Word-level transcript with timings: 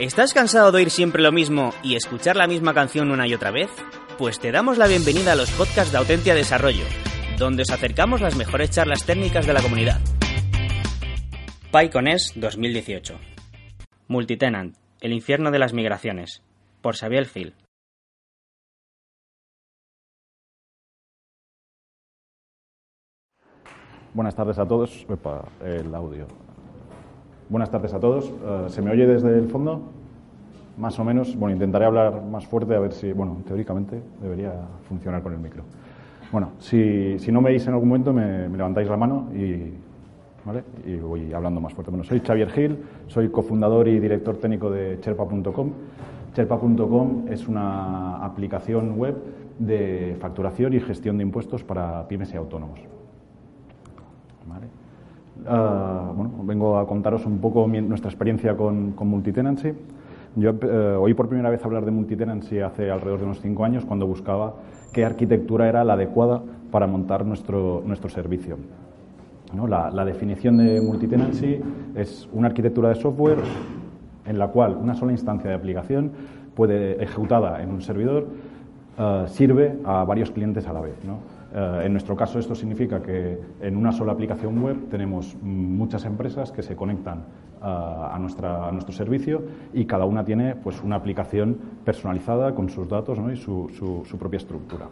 ¿Estás 0.00 0.32
cansado 0.32 0.72
de 0.72 0.78
oír 0.78 0.90
siempre 0.90 1.22
lo 1.22 1.30
mismo 1.30 1.74
y 1.82 1.94
escuchar 1.94 2.34
la 2.34 2.46
misma 2.46 2.72
canción 2.72 3.10
una 3.10 3.26
y 3.28 3.34
otra 3.34 3.50
vez? 3.50 3.68
Pues 4.16 4.40
te 4.40 4.50
damos 4.50 4.78
la 4.78 4.86
bienvenida 4.86 5.32
a 5.32 5.36
los 5.36 5.50
podcasts 5.50 5.92
de 5.92 5.98
Autentia 5.98 6.34
Desarrollo, 6.34 6.84
donde 7.38 7.64
os 7.64 7.70
acercamos 7.70 8.22
las 8.22 8.34
mejores 8.34 8.70
charlas 8.70 9.04
técnicas 9.04 9.46
de 9.46 9.52
la 9.52 9.60
comunidad. 9.60 10.00
PyConES 11.70 12.32
2018 12.34 13.14
Multitenant, 14.08 14.74
el 15.02 15.12
infierno 15.12 15.50
de 15.50 15.58
las 15.58 15.74
migraciones, 15.74 16.42
por 16.80 16.96
Xavier 16.96 17.26
Phil. 17.26 17.54
Buenas 24.14 24.34
tardes 24.34 24.58
a 24.58 24.66
todos. 24.66 25.04
Epa, 25.10 25.46
el 25.62 25.94
audio. 25.94 26.26
Buenas 27.50 27.68
tardes 27.68 27.92
a 27.94 27.98
todos. 27.98 28.28
Eh, 28.28 28.66
¿Se 28.68 28.80
me 28.80 28.92
oye 28.92 29.08
desde 29.08 29.36
el 29.36 29.48
fondo? 29.48 29.80
Más 30.78 30.96
o 31.00 31.04
menos. 31.04 31.34
Bueno, 31.36 31.52
intentaré 31.52 31.84
hablar 31.84 32.22
más 32.22 32.46
fuerte 32.46 32.76
a 32.76 32.78
ver 32.78 32.92
si, 32.92 33.12
bueno, 33.12 33.38
teóricamente 33.44 34.00
debería 34.22 34.52
funcionar 34.88 35.20
con 35.20 35.32
el 35.32 35.40
micro. 35.40 35.64
Bueno, 36.30 36.52
si, 36.60 37.18
si 37.18 37.32
no 37.32 37.40
me 37.40 37.50
veis 37.50 37.66
en 37.66 37.72
algún 37.72 37.88
momento, 37.88 38.12
me, 38.12 38.48
me 38.48 38.56
levantáis 38.56 38.88
la 38.88 38.96
mano 38.96 39.30
y, 39.34 39.74
¿vale? 40.44 40.62
y 40.86 40.94
voy 40.94 41.32
hablando 41.32 41.60
más 41.60 41.74
fuerte. 41.74 41.90
Bueno, 41.90 42.04
soy 42.04 42.20
Xavier 42.20 42.50
Gil, 42.50 42.84
soy 43.08 43.30
cofundador 43.30 43.88
y 43.88 43.98
director 43.98 44.36
técnico 44.36 44.70
de 44.70 45.00
Cherpa.com. 45.00 45.72
Cherpa.com 46.34 47.24
es 47.28 47.48
una 47.48 48.24
aplicación 48.24 48.96
web 48.96 49.16
de 49.58 50.16
facturación 50.20 50.72
y 50.72 50.78
gestión 50.78 51.16
de 51.18 51.24
impuestos 51.24 51.64
para 51.64 52.06
pymes 52.06 52.32
y 52.32 52.36
autónomos. 52.36 52.78
¿Vale? 54.46 54.68
Uh, 55.38 56.14
bueno, 56.14 56.32
vengo 56.42 56.78
a 56.78 56.86
contaros 56.86 57.24
un 57.24 57.38
poco 57.38 57.66
mi, 57.66 57.80
nuestra 57.80 58.10
experiencia 58.10 58.56
con, 58.56 58.92
con 58.92 59.08
multitenancy. 59.08 59.72
Yo 60.36 60.54
eh, 60.62 60.96
oí 60.98 61.14
por 61.14 61.28
primera 61.28 61.50
vez 61.50 61.64
hablar 61.64 61.84
de 61.84 61.90
multitenancy 61.90 62.60
hace 62.60 62.90
alrededor 62.90 63.20
de 63.20 63.24
unos 63.26 63.40
cinco 63.40 63.64
años 63.64 63.84
cuando 63.84 64.06
buscaba 64.06 64.54
qué 64.92 65.04
arquitectura 65.04 65.68
era 65.68 65.82
la 65.82 65.94
adecuada 65.94 66.42
para 66.70 66.86
montar 66.86 67.26
nuestro, 67.26 67.82
nuestro 67.84 68.08
servicio. 68.10 68.56
¿no? 69.54 69.66
La, 69.66 69.90
la, 69.90 70.04
definición 70.04 70.58
de 70.58 70.80
multitenancy 70.80 71.60
es 71.96 72.28
una 72.32 72.46
arquitectura 72.46 72.90
de 72.90 72.94
software 72.94 73.38
en 74.24 74.38
la 74.38 74.48
cual 74.48 74.76
una 74.80 74.94
sola 74.94 75.10
instancia 75.10 75.50
de 75.50 75.56
aplicación 75.56 76.12
puede, 76.54 77.02
ejecutada 77.02 77.60
en 77.62 77.70
un 77.70 77.82
servidor, 77.82 78.28
uh, 79.00 79.26
sirve 79.26 79.78
a 79.84 80.04
varios 80.04 80.30
clientes 80.30 80.66
a 80.66 80.72
la 80.72 80.80
vez. 80.80 81.02
¿no? 81.04 81.14
Uh, 81.52 81.80
en 81.80 81.92
nuestro 81.92 82.14
caso 82.14 82.38
esto 82.38 82.54
significa 82.54 83.02
que 83.02 83.38
en 83.60 83.76
una 83.76 83.92
sola 83.92 84.12
aplicación 84.12 84.62
web 84.62 84.88
tenemos 84.88 85.36
muchas 85.42 86.04
empresas 86.04 86.52
que 86.52 86.62
se 86.62 86.76
conectan 86.76 87.24
uh, 87.60 87.64
a, 87.64 88.18
nuestro 88.18 88.92
servicio 88.92 89.42
y 89.72 89.86
cada 89.86 90.04
una 90.04 90.24
tiene 90.24 90.54
pues, 90.54 90.82
una 90.82 90.96
aplicación 90.96 91.56
personalizada 91.84 92.54
con 92.54 92.68
sus 92.68 92.88
datos 92.88 93.18
¿no? 93.18 93.32
y 93.32 93.36
su, 93.36 94.16
propia 94.18 94.36
estructura. 94.36 94.86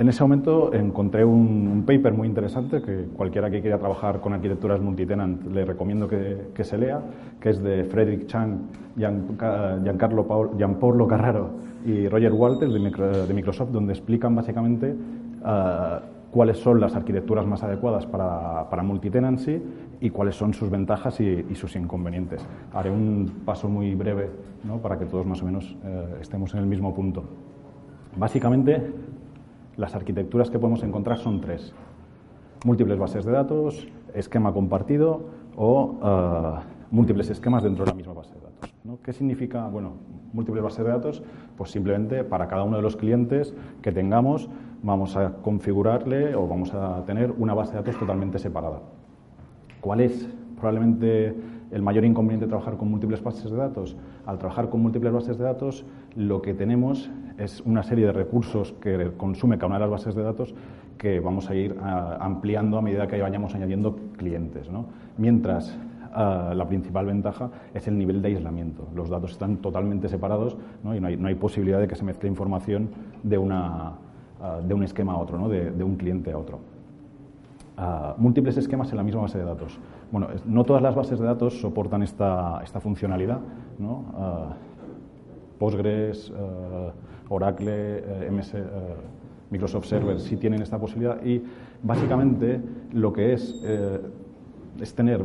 En 0.00 0.08
ese 0.08 0.22
momento 0.24 0.72
encontré 0.72 1.26
un, 1.26 1.68
un, 1.68 1.82
paper 1.84 2.14
muy 2.14 2.26
interesante 2.26 2.80
que 2.80 3.08
cualquiera 3.14 3.50
que 3.50 3.60
quiera 3.60 3.76
trabajar 3.76 4.18
con 4.22 4.32
arquitecturas 4.32 4.80
multitenant 4.80 5.44
le 5.52 5.66
recomiendo 5.66 6.08
que, 6.08 6.52
que 6.54 6.64
se 6.64 6.78
lea, 6.78 7.02
que 7.38 7.50
es 7.50 7.62
de 7.62 7.84
Frederick 7.84 8.26
Chang, 8.26 8.60
Gian, 8.96 9.36
Giancarlo 9.84 10.26
Paul, 10.26 10.56
Gianpaolo 10.56 11.06
Carraro 11.06 11.50
y 11.84 12.08
Roger 12.08 12.32
Walters 12.32 12.72
de, 12.72 13.26
de 13.26 13.34
Microsoft, 13.34 13.72
donde 13.72 13.92
explican 13.92 14.34
básicamente 14.34 14.90
uh, 15.42 16.30
cuáles 16.30 16.56
son 16.56 16.80
las 16.80 16.96
arquitecturas 16.96 17.44
más 17.44 17.62
adecuadas 17.62 18.06
para, 18.06 18.70
para 18.70 18.82
multitenancy 18.82 19.62
y 20.00 20.08
cuáles 20.08 20.34
son 20.34 20.54
sus 20.54 20.70
ventajas 20.70 21.20
y, 21.20 21.44
y, 21.50 21.54
sus 21.56 21.76
inconvenientes. 21.76 22.42
Haré 22.72 22.90
un 22.90 23.42
paso 23.44 23.68
muy 23.68 23.94
breve 23.94 24.30
¿no? 24.64 24.78
para 24.78 24.98
que 24.98 25.04
todos 25.04 25.26
más 25.26 25.42
o 25.42 25.44
menos 25.44 25.76
uh, 25.84 26.22
estemos 26.22 26.54
en 26.54 26.60
el 26.60 26.66
mismo 26.66 26.94
punto. 26.94 27.22
Básicamente, 28.16 28.82
las 29.76 29.94
arquitecturas 29.94 30.50
que 30.50 30.58
podemos 30.58 30.82
encontrar 30.82 31.18
son 31.18 31.40
tres. 31.40 31.72
Múltiples 32.64 32.98
bases 32.98 33.24
de 33.24 33.32
datos, 33.32 33.88
esquema 34.14 34.52
compartido 34.52 35.22
o 35.56 35.82
uh, 35.82 36.94
múltiples 36.94 37.30
esquemas 37.30 37.62
dentro 37.62 37.84
de 37.84 37.90
la 37.90 37.96
misma 37.96 38.12
base 38.12 38.34
de 38.34 38.40
datos. 38.40 38.74
¿no? 38.84 38.98
¿Qué 39.02 39.12
significa, 39.12 39.66
bueno, 39.68 39.94
múltiples 40.32 40.62
bases 40.62 40.84
de 40.84 40.90
datos? 40.90 41.22
Pues 41.56 41.70
simplemente 41.70 42.24
para 42.24 42.48
cada 42.48 42.64
uno 42.64 42.76
de 42.76 42.82
los 42.82 42.96
clientes 42.96 43.54
que 43.82 43.92
tengamos 43.92 44.48
vamos 44.82 45.16
a 45.16 45.34
configurarle 45.42 46.34
o 46.34 46.46
vamos 46.48 46.72
a 46.74 47.04
tener 47.04 47.32
una 47.32 47.54
base 47.54 47.72
de 47.72 47.78
datos 47.78 47.98
totalmente 47.98 48.38
separada. 48.38 48.80
¿Cuál 49.80 50.00
es 50.00 50.28
probablemente 50.56 51.34
el 51.70 51.82
mayor 51.82 52.04
inconveniente 52.04 52.46
de 52.46 52.50
trabajar 52.50 52.76
con 52.76 52.90
múltiples 52.90 53.22
bases 53.22 53.50
de 53.50 53.56
datos? 53.56 53.96
Al 54.30 54.38
trabajar 54.38 54.68
con 54.68 54.80
múltiples 54.80 55.12
bases 55.12 55.38
de 55.38 55.44
datos, 55.44 55.84
lo 56.14 56.40
que 56.40 56.54
tenemos 56.54 57.10
es 57.36 57.62
una 57.62 57.82
serie 57.82 58.06
de 58.06 58.12
recursos 58.12 58.72
que 58.80 59.10
consume 59.16 59.58
cada 59.58 59.66
una 59.66 59.74
de 59.74 59.80
las 59.80 59.90
bases 59.90 60.14
de 60.14 60.22
datos 60.22 60.54
que 60.98 61.18
vamos 61.18 61.50
a 61.50 61.56
ir 61.56 61.72
uh, 61.72 62.14
ampliando 62.20 62.78
a 62.78 62.80
medida 62.80 63.08
que 63.08 63.20
vayamos 63.20 63.56
añadiendo 63.56 63.98
clientes. 64.16 64.70
Mientras 65.18 65.76
uh, 66.14 66.54
la 66.54 66.64
principal 66.68 67.06
ventaja 67.06 67.50
es 67.74 67.88
el 67.88 67.98
nivel 67.98 68.22
de 68.22 68.28
aislamiento. 68.28 68.86
Los 68.94 69.10
datos 69.10 69.32
están 69.32 69.56
totalmente 69.56 70.08
separados 70.08 70.56
¿no? 70.84 70.94
y 70.94 71.00
no 71.00 71.26
hay, 71.26 71.34
posibilidad 71.34 71.80
de 71.80 71.88
que 71.88 71.96
se 71.96 72.04
mezcle 72.04 72.28
información 72.28 72.90
de, 73.24 73.30
de 73.30 74.74
un 74.74 74.84
esquema 74.84 75.14
a 75.14 75.16
otro, 75.16 75.48
de 75.48 75.82
un 75.82 75.96
cliente 75.96 76.30
a 76.30 76.38
otro. 76.38 76.60
Múltiples 78.18 78.56
esquemas 78.56 78.90
en 78.90 78.96
la 78.96 79.02
misma 79.02 79.22
base 79.22 79.38
de 79.38 79.44
datos. 79.44 79.78
Bueno, 80.10 80.28
no 80.46 80.64
todas 80.64 80.82
las 80.82 80.94
bases 80.94 81.18
de 81.18 81.26
datos 81.26 81.60
soportan 81.60 82.02
esta, 82.02 82.60
esta 82.62 82.80
funcionalidad. 82.80 83.40
¿no? 83.78 84.04
Postgres, 85.58 86.32
Oracle, 87.30 87.98
eh, 87.98 88.30
MS, 88.30 88.54
eh, 88.54 88.62
Microsoft 89.50 89.86
Server 89.86 90.20
sí 90.20 90.36
tienen 90.36 90.62
esta 90.62 90.78
posibilidad 90.78 91.24
y 91.24 91.42
básicamente 91.82 92.60
lo 92.92 93.12
que 93.12 93.32
es 93.32 93.60
eh, 93.64 94.00
es 94.80 94.94
tener 94.94 95.22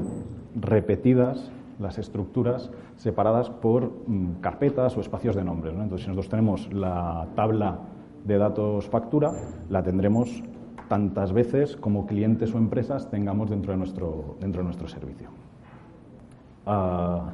repetidas 0.56 1.52
las 1.80 1.98
estructuras 1.98 2.72
separadas 2.96 3.50
por 3.50 3.92
mm, 4.08 4.40
carpetas 4.40 4.96
o 4.96 5.02
espacios 5.02 5.36
de 5.36 5.44
nombres. 5.44 5.74
¿no? 5.74 5.84
Entonces, 5.84 6.06
si 6.06 6.10
nosotros 6.10 6.30
tenemos 6.30 6.72
la 6.72 7.28
tabla 7.36 7.80
de 8.24 8.38
datos 8.38 8.88
factura, 8.88 9.34
la 9.70 9.84
tendremos 9.84 10.44
tantas 10.88 11.34
veces 11.34 11.76
como 11.76 12.06
clientes 12.06 12.54
o 12.54 12.58
empresas 12.58 13.10
tengamos 13.10 13.50
dentro 13.50 13.72
de 13.72 13.78
nuestro, 13.78 14.36
dentro 14.40 14.62
de 14.62 14.66
nuestro 14.66 14.88
servicio. 14.88 15.30
Uh, 16.66 17.30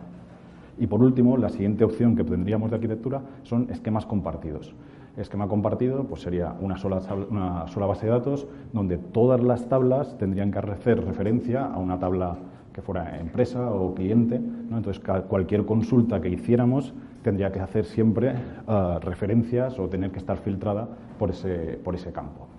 y 0.77 0.87
por 0.87 1.01
último, 1.01 1.37
la 1.37 1.49
siguiente 1.49 1.83
opción 1.83 2.15
que 2.15 2.23
tendríamos 2.23 2.69
de 2.69 2.75
arquitectura 2.75 3.21
son 3.43 3.67
esquemas 3.69 4.05
compartidos. 4.05 4.73
Esquema 5.17 5.47
compartido 5.47 6.05
pues 6.05 6.21
sería 6.21 6.55
una 6.61 6.77
sola, 6.77 7.01
una 7.29 7.67
sola 7.67 7.85
base 7.85 8.05
de 8.05 8.13
datos 8.13 8.47
donde 8.71 8.97
todas 8.97 9.41
las 9.41 9.67
tablas 9.67 10.17
tendrían 10.17 10.51
que 10.51 10.59
hacer 10.59 11.03
referencia 11.03 11.65
a 11.65 11.77
una 11.77 11.99
tabla 11.99 12.37
que 12.73 12.81
fuera 12.81 13.19
empresa 13.19 13.71
o 13.71 13.93
cliente. 13.93 14.39
¿no? 14.39 14.77
Entonces, 14.77 15.03
cualquier 15.27 15.65
consulta 15.65 16.21
que 16.21 16.29
hiciéramos 16.29 16.93
tendría 17.23 17.51
que 17.51 17.59
hacer 17.59 17.85
siempre 17.85 18.33
uh, 18.67 18.99
referencias 19.01 19.77
o 19.77 19.89
tener 19.89 20.11
que 20.11 20.19
estar 20.19 20.37
filtrada 20.37 20.87
por 21.19 21.29
ese, 21.31 21.79
por 21.83 21.93
ese 21.93 22.11
campo. 22.13 22.50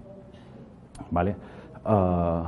Uh, 1.84 2.44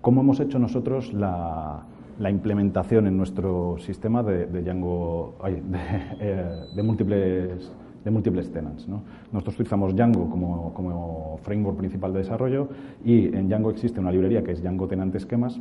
¿Cómo 0.00 0.22
hemos 0.22 0.40
hecho 0.40 0.58
nosotros 0.58 1.12
la, 1.12 1.84
implementación 2.28 3.06
en 3.06 3.16
nuestro 3.16 3.76
sistema 3.78 4.22
de, 4.22 4.46
Django, 4.46 5.34
eh, 5.46 6.66
de, 6.74 6.82
múltiples, 6.82 7.70
de 8.04 8.10
múltiples 8.10 8.50
tenants. 8.50 8.88
¿no? 8.88 9.02
Nosotros 9.32 9.56
utilizamos 9.56 9.94
Django 9.94 10.30
como, 10.30 10.72
como, 10.72 11.38
framework 11.42 11.76
principal 11.76 12.12
de 12.12 12.20
desarrollo 12.20 12.68
y 13.04 13.26
en 13.34 13.48
Django 13.48 13.70
existe 13.70 14.00
una 14.00 14.10
librería 14.10 14.42
que 14.42 14.52
es 14.52 14.62
Django 14.62 14.88
Tenant 14.88 15.14
Esquemas 15.14 15.60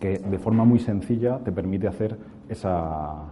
que 0.00 0.18
de 0.18 0.38
forma 0.38 0.64
muy 0.64 0.78
sencilla 0.78 1.38
te 1.38 1.52
permite 1.52 1.88
hacer 1.88 2.18
esa, 2.48 3.24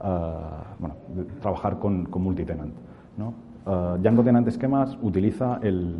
uh, 0.00 0.78
bueno, 0.78 0.94
trabajar 1.40 1.78
con, 1.78 2.06
con 2.06 2.22
multitenant. 2.22 2.72
¿no? 3.16 3.34
Uh, 3.70 3.96
Django 3.98 4.24
Tenant 4.24 4.48
Esquemas 4.48 4.98
utiliza 5.00 5.60
el, 5.62 5.94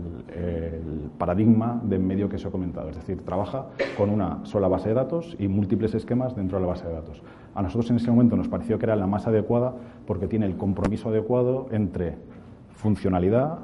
paradigma 1.19 1.81
de 1.85 2.01
medio 2.01 2.29
que 2.29 2.35
os 2.35 2.45
he 2.45 2.51
comentado, 2.51 2.89
es 2.89 2.97
decir, 2.97 3.23
trabaja 3.25 3.67
con 3.97 4.11
una 4.11 4.45
sola 4.45 4.67
base 4.67 4.89
de 4.89 4.97
datos 4.97 5.37
y 5.39 5.47
múltiples 5.47 5.95
esquemas 5.95 6.35
dentro 6.35 6.59
de 6.59 6.63
la 6.63 6.69
base 6.69 6.89
de 6.89 6.95
datos. 6.95 7.23
A 7.55 7.63
nosotros 7.63 7.89
en 7.91 7.97
ese 7.97 8.11
momento 8.11 8.35
nos 8.35 8.49
pareció 8.49 8.77
que 8.77 8.87
era 8.87 8.97
la 8.97 9.07
más 9.07 9.29
adecuada 9.29 9.73
porque 10.05 10.27
tiene 10.27 10.47
el 10.47 10.57
compromiso 10.57 11.11
adecuado 11.11 11.69
entre 11.71 12.17
funcionalidad, 12.71 13.59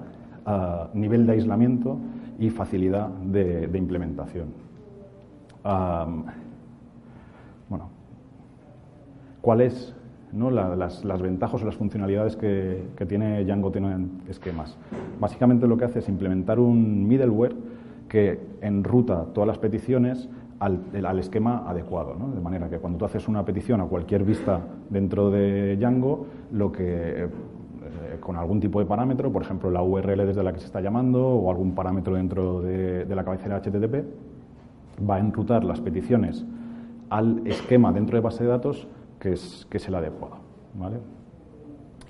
uh, 0.47 0.97
nivel 0.97 1.27
de 1.27 1.33
aislamiento 1.33 1.99
y 2.39 2.51
facilidad 2.51 3.09
de, 3.09 3.69
implementación. 3.77 4.51
Um, 5.65 6.27
bueno, 7.69 7.89
¿cuál 9.41 9.63
es 9.63 9.97
¿no? 10.37 10.51
La, 10.51 10.77
las, 10.77 11.23
ventajas 11.23 11.63
o 11.63 11.67
las 11.67 11.77
funcionalidades 11.77 12.37
que, 12.37 12.85
que 12.97 13.07
tiene 13.07 13.45
Django 13.45 13.73
tienen 13.73 14.23
esquemas. 14.29 14.77
Básicamente 15.19 15.67
lo 15.67 15.77
que 15.77 15.87
hace 15.87 16.01
es 16.01 16.09
implementar 16.09 16.61
un 16.61 17.09
middleware 17.09 17.55
que 18.09 18.39
enruta 18.61 19.25
todas 19.33 19.49
las 19.49 19.59
peticiones 19.59 20.29
al, 20.61 20.81
al 21.05 21.19
esquema 21.19 21.65
adecuado. 21.67 22.17
De 22.35 22.41
manera 22.41 22.69
que 22.69 22.79
cuando 22.79 22.99
tú 22.99 23.05
haces 23.05 23.29
una 23.29 23.45
petición 23.45 23.81
a 23.81 23.85
cualquier 23.87 24.25
vista 24.25 24.61
dentro 24.91 25.31
de 25.31 25.77
Django, 25.77 26.27
lo 26.53 26.71
que 26.71 27.25
eh, 27.25 27.29
con 28.21 28.37
algún 28.37 28.61
tipo 28.61 28.79
de 28.81 28.87
parámetro, 28.87 29.33
por 29.33 29.43
ejemplo 29.43 29.71
la 29.71 29.83
URL 29.83 30.27
desde 30.27 30.43
la 30.43 30.53
que 30.53 30.61
se 30.61 30.67
está 30.67 30.81
llamando 30.81 31.27
o 31.27 31.51
algún 31.51 31.75
parámetro 31.75 32.15
dentro 32.15 32.61
de, 32.61 33.05
de 33.05 33.15
la 33.15 33.25
cabecera 33.25 33.61
HTTP, 33.61 34.05
va 35.09 35.17
a 35.17 35.19
enrutar 35.19 35.65
las 35.65 35.81
peticiones 35.81 36.45
al 37.11 37.47
esquema 37.47 37.93
dentro 37.93 38.17
de 38.17 38.21
base 38.21 38.45
de 38.45 38.51
datos 38.51 38.89
que 39.19 39.33
es, 39.33 39.67
que 39.71 39.79
es 39.79 39.89
el 39.89 39.95
adecuado. 39.95 40.37
¿vale? 40.75 40.99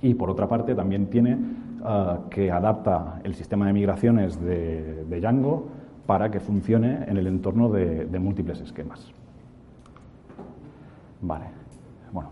Y 0.02 0.14
por 0.14 0.30
otra 0.30 0.48
parte 0.48 0.74
también 0.74 1.06
tiene 1.06 1.34
uh, 1.34 2.28
que 2.28 2.50
adapta 2.50 3.20
el 3.24 3.34
sistema 3.34 3.66
de 3.66 3.72
migraciones 3.72 4.40
de, 4.40 5.04
Django 5.20 5.68
para 6.06 6.30
que 6.30 6.40
funcione 6.40 7.04
en 7.08 7.16
el 7.16 7.26
entorno 7.26 7.70
de, 7.70 8.18
múltiples 8.18 8.60
esquemas. 8.60 9.12
Vale. 11.22 11.46
Bueno, 12.12 12.30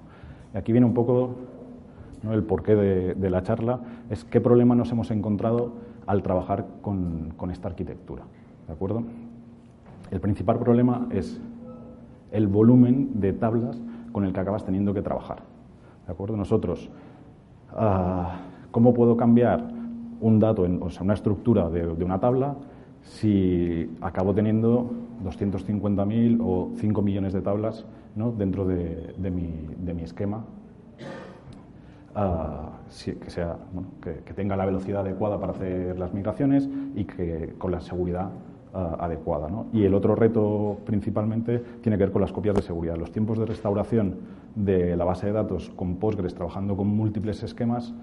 aquí 0.54 0.72
viene 0.72 0.86
un 0.86 0.94
poco 0.94 1.34
el 2.30 2.42
porqué 2.44 2.74
de, 2.74 3.14
de, 3.14 3.30
la 3.30 3.42
charla, 3.42 3.80
es 4.08 4.24
qué 4.24 4.40
problema 4.40 4.74
nos 4.74 4.90
hemos 4.92 5.10
encontrado 5.10 5.72
al 6.06 6.22
trabajar 6.22 6.66
con, 6.80 7.32
con 7.36 7.50
esta 7.50 7.68
arquitectura. 7.68 8.22
¿De 8.66 8.72
acuerdo? 8.72 9.02
El 10.10 10.20
principal 10.20 10.58
problema 10.58 11.06
es 11.10 11.40
el 12.30 12.46
volumen 12.46 13.20
de 13.20 13.32
tablas 13.32 13.80
con 14.14 14.24
el 14.24 14.32
que 14.32 14.38
acabas 14.38 14.64
teniendo 14.64 14.94
que 14.94 15.02
trabajar. 15.02 15.38
¿De 16.06 16.12
acuerdo? 16.12 16.36
Nosotros, 16.36 16.88
uh, 17.72 18.70
¿cómo 18.70 18.94
puedo 18.94 19.16
cambiar 19.16 19.66
un 20.20 20.38
dato, 20.38 20.64
en, 20.64 20.80
o 20.80 20.88
sea, 20.88 21.02
una 21.02 21.14
estructura 21.14 21.68
de, 21.68 21.84
una 22.04 22.20
tabla 22.20 22.54
si 23.02 23.90
acabo 24.00 24.32
teniendo 24.32 24.88
250.000 25.24 26.38
o 26.40 26.70
5 26.76 27.02
millones 27.02 27.32
de 27.32 27.42
tablas 27.42 27.86
¿no? 28.14 28.30
dentro 28.30 28.64
de, 28.64 29.14
mi, 29.18 30.02
esquema? 30.04 30.44
Uh, 32.14 33.18
que, 33.20 33.30
sea, 33.30 33.56
bueno, 33.72 33.88
que, 34.00 34.32
tenga 34.32 34.56
la 34.56 34.64
velocidad 34.64 35.00
adecuada 35.00 35.40
para 35.40 35.54
hacer 35.54 35.98
las 35.98 36.14
migraciones 36.14 36.68
y 36.94 37.04
que 37.04 37.56
con 37.58 37.72
la 37.72 37.80
seguridad 37.80 38.30
adecuada. 38.74 39.48
¿no? 39.48 39.66
Y 39.72 39.84
el 39.84 39.94
otro 39.94 40.14
reto 40.14 40.78
principalmente 40.84 41.58
tiene 41.80 41.96
que 41.96 42.04
ver 42.04 42.12
con 42.12 42.20
las 42.20 42.32
copias 42.32 42.54
de 42.54 42.62
seguridad. 42.62 42.96
Los 42.96 43.12
tiempos 43.12 43.38
de 43.38 43.46
restauración 43.46 44.16
de 44.54 44.96
la 44.96 45.04
base 45.04 45.26
de 45.26 45.32
datos 45.32 45.70
con 45.76 45.96
Postgres 45.96 46.34
trabajando 46.34 46.76
con 46.76 46.88
múltiples 46.88 47.42
esquemas 47.42 47.94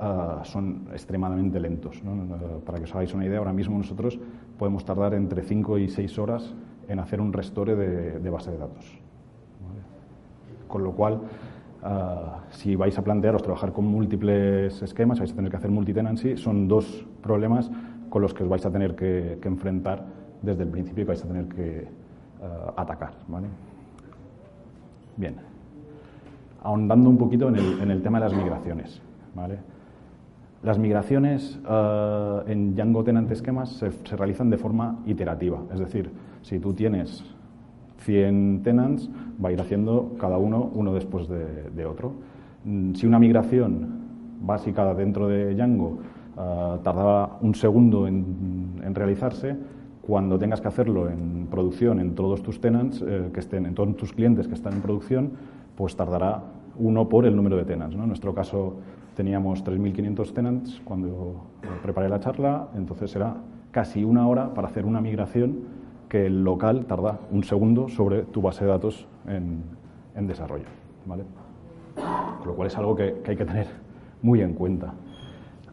uh, 0.00 0.44
son 0.44 0.88
extremadamente 0.92 1.58
lentos. 1.60 2.02
¿no? 2.04 2.12
Uh, 2.12 2.60
para 2.60 2.78
que 2.78 2.84
os 2.84 2.94
hagáis 2.94 3.14
una 3.14 3.24
idea, 3.24 3.38
ahora 3.38 3.52
mismo 3.52 3.78
nosotros 3.78 4.18
podemos 4.58 4.84
tardar 4.84 5.14
entre 5.14 5.42
5 5.42 5.78
y 5.78 5.88
6 5.88 6.18
horas 6.18 6.54
en 6.88 6.98
hacer 7.00 7.20
un 7.20 7.32
restore 7.32 7.74
de, 7.74 8.18
de 8.18 8.30
base 8.30 8.50
de 8.50 8.58
datos. 8.58 8.98
¿vale? 9.66 9.80
Con 10.68 10.84
lo 10.84 10.92
cual, 10.92 11.20
Uh, 11.80 12.42
si 12.50 12.74
vais 12.74 12.98
a 12.98 13.04
plantearos 13.04 13.40
trabajar 13.40 13.72
con 13.72 13.86
múltiples 13.86 14.82
esquemas, 14.82 15.20
vais 15.20 15.30
a 15.30 15.36
tener 15.36 15.48
que 15.48 15.58
hacer 15.58 15.70
multitenancy, 15.70 16.36
son 16.36 16.66
dos 16.66 17.06
problemas 17.22 17.70
con 18.10 18.20
los 18.20 18.34
que 18.34 18.42
os 18.42 18.48
vais 18.48 18.66
a 18.66 18.72
tener 18.72 18.96
que, 18.96 19.38
que 19.40 19.46
enfrentar 19.46 20.17
desde 20.42 20.62
el 20.62 20.68
principio 20.68 21.04
que 21.04 21.08
vais 21.08 21.24
a 21.24 21.28
tener 21.28 21.46
que 21.46 21.86
uh, 22.40 22.80
atacar. 22.80 23.12
¿vale? 23.28 23.48
Bien. 25.16 25.34
Ahondando 26.62 27.08
un 27.10 27.18
poquito 27.18 27.48
en 27.48 27.90
el, 27.90 28.02
tema 28.02 28.18
de 28.18 28.28
las 28.28 28.34
migraciones. 28.34 29.00
¿vale? 29.34 29.58
Las 30.62 30.78
migraciones 30.78 31.58
uh, 31.64 32.48
en 32.48 32.74
Django 32.74 33.04
Tenant 33.04 33.30
Esquemas 33.30 33.70
se, 33.70 33.90
realizan 34.16 34.50
de 34.50 34.58
forma 34.58 34.98
iterativa, 35.06 35.62
es 35.72 35.78
decir, 35.78 36.10
si 36.42 36.58
tú 36.58 36.74
tienes 36.74 37.24
100 37.98 38.62
tenants, 38.64 39.08
va 39.42 39.50
a 39.50 39.52
ir 39.52 39.60
haciendo 39.60 40.16
cada 40.18 40.36
uno 40.36 40.70
uno 40.74 40.92
después 40.94 41.28
de, 41.28 41.86
otro. 41.86 42.12
Mm, 42.64 42.94
si 42.94 43.06
una 43.06 43.20
migración 43.20 43.86
básica 44.40 44.94
dentro 44.94 45.28
de 45.28 45.54
Django 45.54 45.98
uh, 46.36 46.78
tardaba 46.82 47.38
un 47.40 47.54
segundo 47.54 48.08
en, 48.08 48.94
realizarse, 48.94 49.56
cuando 50.08 50.38
tengas 50.38 50.62
que 50.62 50.68
hacerlo 50.68 51.10
en 51.10 51.48
producción 51.50 52.00
en 52.00 52.14
todos 52.14 52.42
tus 52.42 52.62
tenants, 52.62 53.04
eh, 53.06 53.28
que 53.30 53.40
estén, 53.40 53.66
en 53.66 53.74
todos 53.74 53.94
tus 53.94 54.14
clientes 54.14 54.48
que 54.48 54.54
están 54.54 54.72
en 54.72 54.80
producción, 54.80 55.32
pues 55.76 55.96
tardará 55.96 56.44
uno 56.78 57.10
por 57.10 57.26
el 57.26 57.36
número 57.36 57.58
de 57.58 57.66
tenants. 57.66 57.94
¿no? 57.94 58.04
En 58.04 58.08
nuestro 58.08 58.34
caso 58.34 58.76
teníamos 59.14 59.62
3.500 59.62 60.32
tenants 60.32 60.80
cuando 60.82 61.42
preparé 61.82 62.08
la 62.08 62.20
charla, 62.20 62.68
entonces 62.74 63.14
era 63.16 63.36
casi 63.70 64.02
una 64.02 64.26
hora 64.26 64.54
para 64.54 64.68
hacer 64.68 64.86
una 64.86 65.02
migración 65.02 65.58
que 66.08 66.24
el 66.24 66.42
local 66.42 66.86
tarda 66.86 67.18
un 67.30 67.44
segundo 67.44 67.90
sobre 67.90 68.22
tu 68.22 68.40
base 68.40 68.64
de 68.64 68.70
datos 68.70 69.06
en, 69.26 69.62
en 70.16 70.26
desarrollo. 70.26 70.68
¿vale? 71.04 71.24
Con 72.38 72.46
lo 72.46 72.54
cual 72.54 72.68
es 72.68 72.78
algo 72.78 72.96
que, 72.96 73.20
que 73.22 73.32
hay 73.32 73.36
que 73.36 73.44
tener 73.44 73.66
muy 74.22 74.40
en 74.40 74.54
cuenta. 74.54 74.94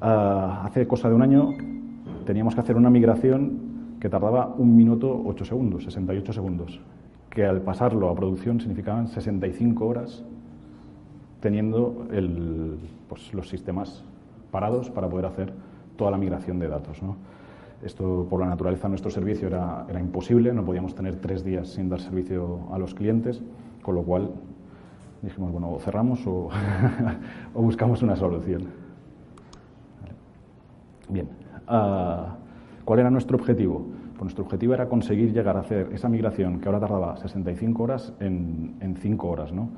Uh, 0.02 0.66
hace 0.66 0.86
cosa 0.90 1.08
de 1.08 1.16
un 1.16 1.22
año 1.22 1.52
teníamos 2.26 2.54
que 2.54 2.60
hacer 2.60 2.76
una 2.76 2.90
migración 2.90 3.75
que 4.06 4.10
tardaba 4.12 4.54
un 4.60 4.78
minuto 4.78 5.19
ocho 5.25 5.46
segundos, 5.46 5.86
68 5.86 6.31
segundos, 6.31 6.80
que 7.28 7.44
al 7.44 7.62
pasarlo 7.62 8.07
a 8.07 8.16
producción 8.16 8.60
significaban 8.60 9.07
65 9.07 9.84
horas 9.84 10.24
teniendo 11.40 12.06
el, 12.12 12.78
pues, 13.10 13.34
los 13.34 13.50
sistemas 13.50 14.04
parados 14.52 14.92
para 14.92 15.10
poder 15.10 15.25
hacer 15.25 15.54
toda 15.98 16.12
la 16.12 16.18
migración 16.18 16.60
de 16.60 16.68
datos. 16.68 17.02
¿no? 17.02 17.16
Esto, 17.81 18.28
por 18.30 18.42
la 18.42 18.46
naturaleza 18.46 18.84
de 18.84 18.90
nuestro 18.90 19.10
servicio, 19.10 19.48
era, 19.48 19.88
era, 19.90 20.00
imposible, 20.00 20.54
no 20.54 20.63
podíamos 20.63 20.94
tener 20.94 21.16
tres 21.16 21.44
días 21.44 21.69
sin 21.69 21.90
dar 21.90 22.00
servicio 22.00 22.60
a 22.72 22.78
los 22.78 22.94
clientes, 22.94 23.42
con 23.81 23.96
lo 23.96 24.04
cual 24.04 24.30
dijimos, 25.24 25.51
bueno, 25.51 25.72
o 25.72 25.80
cerramos 25.80 26.28
o, 26.28 26.50
o 27.56 27.62
buscamos 27.63 28.04
una 28.04 28.16
solución. 28.16 28.68
Bien, 31.10 31.28
uh, 31.68 32.45
¿cuál 32.86 33.00
era 33.00 33.10
nuestro 33.10 33.38
objetivo? 33.38 33.86
Pues 34.12 34.22
nuestro 34.22 34.46
objetivo 34.46 34.74
era 34.74 34.88
conseguir 34.88 35.34
llegar 35.34 35.58
a 35.58 35.62
hacer 35.62 35.90
esa 35.92 36.08
migración 36.08 36.60
que 36.60 36.70
ahora 36.70 36.80
tardaba 36.80 37.18
65 37.18 37.84
horas 37.84 38.14
en, 38.20 38.76
en 38.80 38.96
5 38.96 39.28
horas, 39.28 39.52
¿no? 39.52 39.70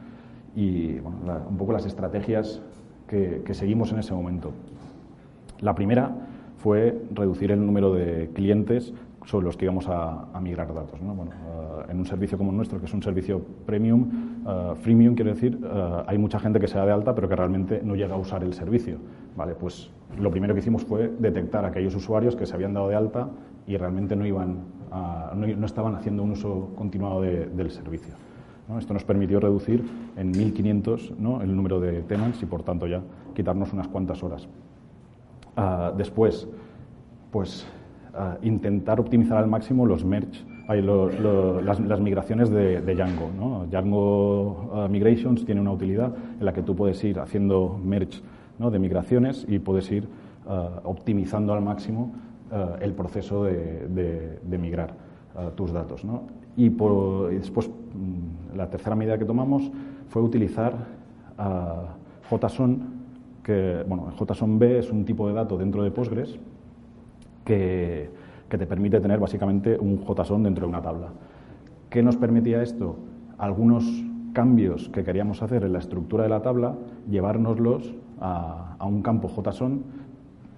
Y 0.55 0.99
bueno, 0.99 1.17
la, 1.25 1.37
un 1.49 1.57
poco 1.57 1.71
las 1.71 1.85
estrategias 1.85 2.61
que, 3.07 3.41
que 3.45 3.53
seguimos 3.53 3.91
en 3.91 3.99
ese 3.99 4.13
momento. 4.13 4.51
La 5.59 5.73
primera 5.73 6.11
fue 6.57 7.01
reducir 7.13 7.51
el 7.51 7.65
número 7.65 7.93
de 7.93 8.29
clientes 8.33 8.93
sobre 9.27 9.45
los 9.45 9.57
que 9.57 9.65
íbamos 9.65 9.87
a, 9.87 10.27
a 10.33 10.39
migrar 10.39 10.73
datos. 10.73 11.01
¿no? 11.01 11.13
Bueno, 11.13 11.31
uh, 11.31 11.91
en 11.91 11.97
un 11.99 12.05
servicio 12.05 12.37
como 12.37 12.51
el 12.51 12.57
nuestro, 12.57 12.79
que 12.79 12.85
es 12.85 12.93
un 12.93 13.03
servicio 13.03 13.41
premium, 13.65 14.45
uh, 14.45 14.75
freemium 14.75 15.15
quiere 15.15 15.33
decir, 15.33 15.57
uh, 15.57 16.03
hay 16.07 16.17
mucha 16.17 16.39
gente 16.39 16.59
que 16.59 16.67
se 16.67 16.77
da 16.77 16.85
de 16.85 16.93
alta 16.93 17.13
pero 17.13 17.27
que 17.27 17.35
realmente 17.35 17.81
no 17.83 17.95
llega 17.95 18.15
a 18.15 18.17
usar 18.17 18.43
el 18.43 18.53
servicio. 18.53 18.97
Vale, 19.37 19.53
pues 19.53 19.91
lo 20.19 20.31
primero 20.31 20.55
que 20.55 20.61
hicimos 20.61 20.83
fue 20.83 21.13
detectar 21.19 21.63
aquellos 21.63 21.93
usuarios 21.95 22.35
que 22.35 22.47
se 22.47 22.55
habían 22.55 22.73
dado 22.73 22.89
de 22.89 22.95
alta 22.95 23.29
y 23.67 23.77
realmente 23.77 24.15
no, 24.15 24.25
iban 24.25 24.61
a, 24.91 25.31
no, 25.35 25.45
no, 25.45 25.65
estaban 25.65 25.93
haciendo 25.93 26.23
un 26.23 26.31
uso 26.31 26.69
continuado 26.75 27.21
de, 27.21 27.45
del 27.45 27.69
servicio. 27.69 28.15
¿no? 28.67 28.79
Esto 28.79 28.95
nos 28.95 29.03
permitió 29.03 29.39
reducir 29.39 29.85
en 30.15 30.33
1.500 30.33 31.17
¿no? 31.19 31.43
el 31.43 31.55
número 31.55 31.79
de 31.79 32.01
tenants 32.01 32.41
y 32.41 32.47
por 32.47 32.63
tanto 32.63 32.87
ya 32.87 33.01
quitarnos 33.35 33.71
unas 33.73 33.87
cuantas 33.87 34.23
horas. 34.23 34.47
Uh, 35.55 35.95
después, 35.95 36.47
pues 37.29 37.67
uh, 38.13 38.43
intentar 38.43 38.99
optimizar 38.99 39.37
al 39.37 39.47
máximo 39.47 39.85
los 39.85 40.03
merge, 40.03 40.45
hay 40.67 40.81
lo, 40.81 41.09
lo, 41.11 41.61
las, 41.61 41.79
las, 41.79 41.99
migraciones 41.99 42.49
de, 42.49 42.81
de 42.81 42.95
Django. 42.95 43.29
¿no? 43.37 43.67
Django 43.69 44.85
uh, 44.85 44.89
Migrations 44.89 45.45
tiene 45.45 45.61
una 45.61 45.71
utilidad 45.71 46.11
en 46.39 46.43
la 46.45 46.53
que 46.53 46.63
tú 46.63 46.75
puedes 46.75 47.03
ir 47.03 47.19
haciendo 47.19 47.79
merge 47.83 48.21
¿no? 48.59 48.71
de 48.71 48.79
migraciones 48.79 49.45
y 49.47 49.59
puedes 49.59 49.91
ir 49.91 50.07
optimizando 50.83 51.53
al 51.53 51.61
máximo 51.61 52.13
el 52.79 52.93
proceso 52.93 53.43
de, 53.43 54.39
de, 54.41 54.57
migrar 54.57 54.93
tus 55.55 55.73
datos. 55.73 56.05
Y, 56.55 56.69
después, 56.69 57.69
mm, 57.69 58.57
la 58.57 58.69
tercera 58.69 58.95
medida 58.95 59.17
que 59.17 59.25
tomamos 59.25 59.69
fue 60.07 60.21
utilizar 60.21 60.73
JSON 62.29 62.97
que, 63.43 63.85
bueno, 63.87 64.11
JSON-B 64.11 64.79
es 64.79 64.91
un 64.91 65.05
tipo 65.05 65.27
de 65.29 65.33
dato 65.33 65.57
dentro 65.57 65.81
de 65.81 65.89
Postgres 65.89 66.37
que, 67.45 68.09
que, 68.49 68.57
te 68.57 68.67
permite 68.67 68.99
tener 68.99 69.19
básicamente 69.19 69.77
un 69.79 70.03
JSON 70.03 70.43
dentro 70.43 70.65
de 70.65 70.69
una 70.69 70.81
tabla. 70.81 71.13
¿Qué 71.89 72.03
nos 72.03 72.17
permitía 72.17 72.61
esto? 72.61 72.97
Algunos 73.37 73.85
cambios 74.33 74.89
que 74.89 75.05
queríamos 75.05 75.41
hacer 75.41 75.63
en 75.63 75.71
la 75.71 75.79
estructura 75.79 76.23
de 76.23 76.29
la 76.29 76.41
tabla, 76.41 76.75
llevárnoslos 77.09 77.95
a, 78.19 78.75
a 78.77 78.85
un 78.85 79.01
campo 79.01 79.27
JSON 79.27 79.83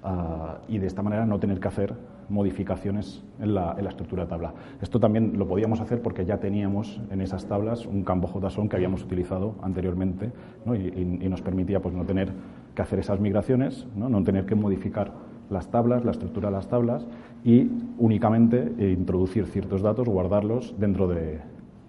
a, 0.04 0.60
y 0.68 0.78
de 0.78 0.88
esta 0.88 1.02
manera 1.02 1.26
no 1.26 1.40
tener 1.40 1.60
que 1.60 1.68
hacer 1.68 1.94
modificaciones 2.30 3.24
en 3.40 3.56
la, 3.56 3.76
la, 3.82 3.90
estructura 3.90 4.24
de 4.24 4.30
tabla. 4.30 4.54
Esto 4.82 5.00
también 5.00 5.38
lo 5.38 5.48
podíamos 5.48 5.82
hacer 5.82 6.02
porque 6.02 6.26
ya 6.26 6.38
teníamos 6.38 7.02
en 7.10 7.22
esas 7.22 7.46
tablas 7.48 7.86
un 7.86 8.04
campo 8.04 8.28
JSON 8.28 8.70
que 8.70 8.76
habíamos 8.76 9.04
utilizado 9.04 9.56
anteriormente 9.62 10.32
y, 10.68 11.28
nos 11.28 11.42
permitía 11.42 11.82
pues, 11.82 11.96
no 11.96 12.06
tener 12.06 12.32
que 12.76 12.82
hacer 12.82 13.00
esas 13.00 13.20
migraciones, 13.20 13.88
¿no? 13.96 14.10
no 14.10 14.24
tener 14.24 14.46
que 14.46 14.56
modificar 14.56 15.12
las 15.50 15.70
tablas, 15.72 16.06
la 16.06 16.12
estructura 16.12 16.50
de 16.50 16.56
las 16.56 16.68
tablas 16.68 17.08
y 17.44 17.70
únicamente 17.98 18.74
introducir 18.80 19.48
ciertos 19.48 19.82
datos, 19.82 20.08
guardarlos 20.08 20.76
dentro 20.78 21.08
de, 21.08 21.40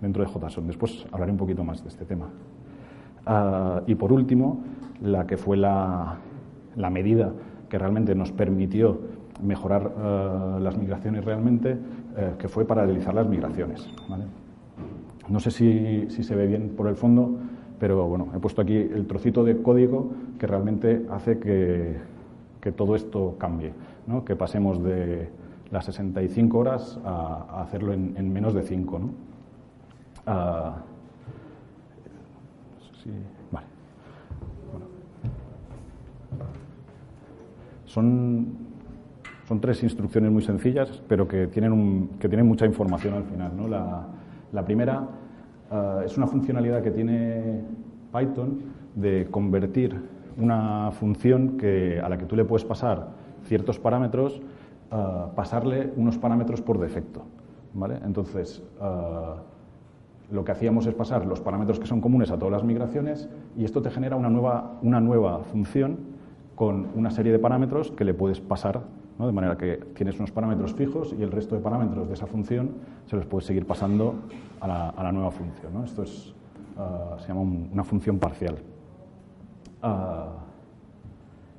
dentro 0.00 0.24
de 0.24 0.30
JSON. 0.30 0.66
Después 0.66 1.06
hablaré 1.12 1.32
un 1.32 1.38
poquito 1.38 1.64
más 1.64 1.82
de 1.82 1.88
este 1.88 2.04
tema. 2.04 2.28
Ah, 3.26 3.82
y 3.86 3.94
por 3.94 4.12
último, 4.12 4.62
la 5.02 5.26
que 5.26 5.36
fue 5.36 5.56
la, 5.56 6.18
la 6.76 6.90
medida 6.90 7.32
que 7.68 7.78
realmente 7.78 8.14
nos 8.14 8.32
permitió 8.32 9.00
mejorar 9.42 9.92
ah, 9.96 10.58
las 10.60 10.76
migraciones 10.76 11.24
realmente, 11.24 11.78
eh, 12.16 12.34
que 12.38 12.48
fue 12.48 12.66
paralelizar 12.66 13.14
las 13.14 13.26
migraciones. 13.26 13.88
No 15.28 15.38
sé 15.38 15.50
si, 15.50 16.10
si, 16.10 16.22
se 16.24 16.34
ve 16.34 16.46
bien 16.46 16.70
por 16.76 16.88
el 16.88 16.96
fondo, 16.96 17.38
pero 17.78 18.06
bueno, 18.08 18.28
he 18.34 18.38
puesto 18.40 18.60
aquí 18.60 18.76
el 18.76 19.06
trocito 19.06 19.44
de 19.44 19.62
código 19.62 20.10
que 20.38 20.46
realmente 20.46 21.06
hace 21.10 21.38
que, 21.38 21.98
que 22.60 22.72
todo 22.72 22.96
esto 22.96 23.36
cambie, 23.38 23.72
¿no? 24.06 24.24
que 24.24 24.34
pasemos 24.34 24.82
de 24.82 25.30
las 25.70 25.84
65 25.84 26.58
horas 26.58 26.98
a, 27.04 27.62
hacerlo 27.62 27.92
en, 27.92 28.32
menos 28.32 28.54
de 28.54 28.62
5. 28.62 28.98
¿no? 28.98 29.10
Ah, 30.26 30.82
vale. 33.04 33.39
Son, 37.90 38.46
son 39.48 39.60
tres 39.60 39.82
instrucciones 39.82 40.30
muy 40.30 40.42
sencillas, 40.42 41.02
pero 41.08 41.26
que 41.26 41.48
tienen, 41.48 41.72
un, 41.72 42.10
que 42.20 42.28
tienen 42.28 42.46
mucha 42.46 42.64
información 42.64 43.14
al 43.14 43.24
final. 43.24 43.50
¿no? 43.56 43.66
La, 43.66 44.06
la 44.52 44.64
primera 44.64 45.08
uh, 45.72 46.02
es 46.04 46.16
una 46.16 46.28
funcionalidad 46.28 46.84
que 46.84 46.92
tiene 46.92 47.64
Python 48.12 48.60
de 48.94 49.26
convertir 49.28 50.00
una 50.38 50.92
función 50.92 51.56
que, 51.58 52.00
a 52.00 52.08
la 52.08 52.16
que 52.16 52.26
tú 52.26 52.36
le 52.36 52.44
puedes 52.44 52.64
pasar 52.64 53.08
ciertos 53.42 53.80
parámetros, 53.80 54.40
uh, 54.92 55.34
pasarle 55.34 55.92
unos 55.96 56.16
parámetros 56.16 56.60
por 56.60 56.78
defecto. 56.78 57.22
¿vale? 57.74 57.98
Entonces, 58.04 58.62
uh, 58.80 60.32
lo 60.32 60.44
que 60.44 60.52
hacíamos 60.52 60.86
es 60.86 60.94
pasar 60.94 61.26
los 61.26 61.40
parámetros 61.40 61.80
que 61.80 61.88
son 61.88 62.00
comunes 62.00 62.30
a 62.30 62.38
todas 62.38 62.52
las 62.52 62.62
migraciones 62.62 63.28
y 63.56 63.64
esto 63.64 63.82
te 63.82 63.90
genera 63.90 64.14
una 64.14 64.30
nueva, 64.30 64.78
una 64.80 65.00
nueva 65.00 65.40
función 65.40 66.09
con 66.60 66.88
una 66.94 67.10
serie 67.10 67.32
de 67.32 67.38
parámetros 67.38 67.90
que 67.90 68.04
le 68.04 68.12
puedes 68.12 68.38
pasar, 68.38 68.82
de 69.18 69.32
manera 69.32 69.56
que 69.56 69.78
tienes 69.94 70.18
unos 70.18 70.30
parámetros 70.30 70.74
fijos 70.74 71.14
y 71.18 71.22
el 71.22 71.32
resto 71.32 71.54
de 71.54 71.62
parámetros 71.62 72.06
de 72.06 72.12
esa 72.12 72.26
función 72.26 72.72
se 73.06 73.16
los 73.16 73.24
puedes 73.24 73.46
seguir 73.46 73.66
pasando 73.66 74.16
a 74.60 74.92
la, 75.02 75.10
nueva 75.10 75.30
función. 75.30 75.82
Esto 75.82 76.02
es, 76.02 76.34
uh, 76.76 77.18
se 77.18 77.28
llama 77.28 77.40
un, 77.40 77.70
una 77.72 77.82
función 77.82 78.18
parcial. 78.18 78.58
Uh, 79.82 80.36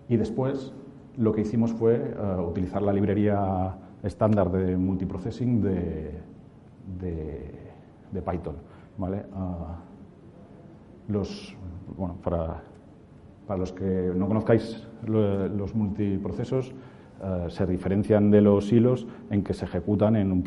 y 0.08 0.17
después 0.17 0.72
lo 1.17 1.34
que 1.34 1.41
hicimos 1.41 1.74
fue 1.74 1.98
uh, 1.98 2.39
utilizar 2.43 2.84
la 2.84 2.93
librería 2.93 3.75
estándar 4.03 4.51
de 4.51 4.77
multiprocessing 4.77 5.63
de, 5.63 6.22
Python. 8.24 8.58
¿vale? 9.00 9.25
Ah, 9.34 9.79
para, 12.24 12.62
para, 13.51 13.60
los 13.60 13.74
que 13.74 14.13
no 14.15 14.27
conozcáis 14.27 14.88
los 15.05 15.75
multiprocesos, 15.75 16.72
uh, 16.72 17.50
se 17.50 17.65
diferencian 17.65 18.31
de 18.31 18.39
los 18.39 18.72
hilos 18.72 19.05
en 19.29 19.43
que 19.43 19.53
se 19.53 19.65
ejecutan 19.65 20.15
en 20.15 20.31
un, 20.31 20.43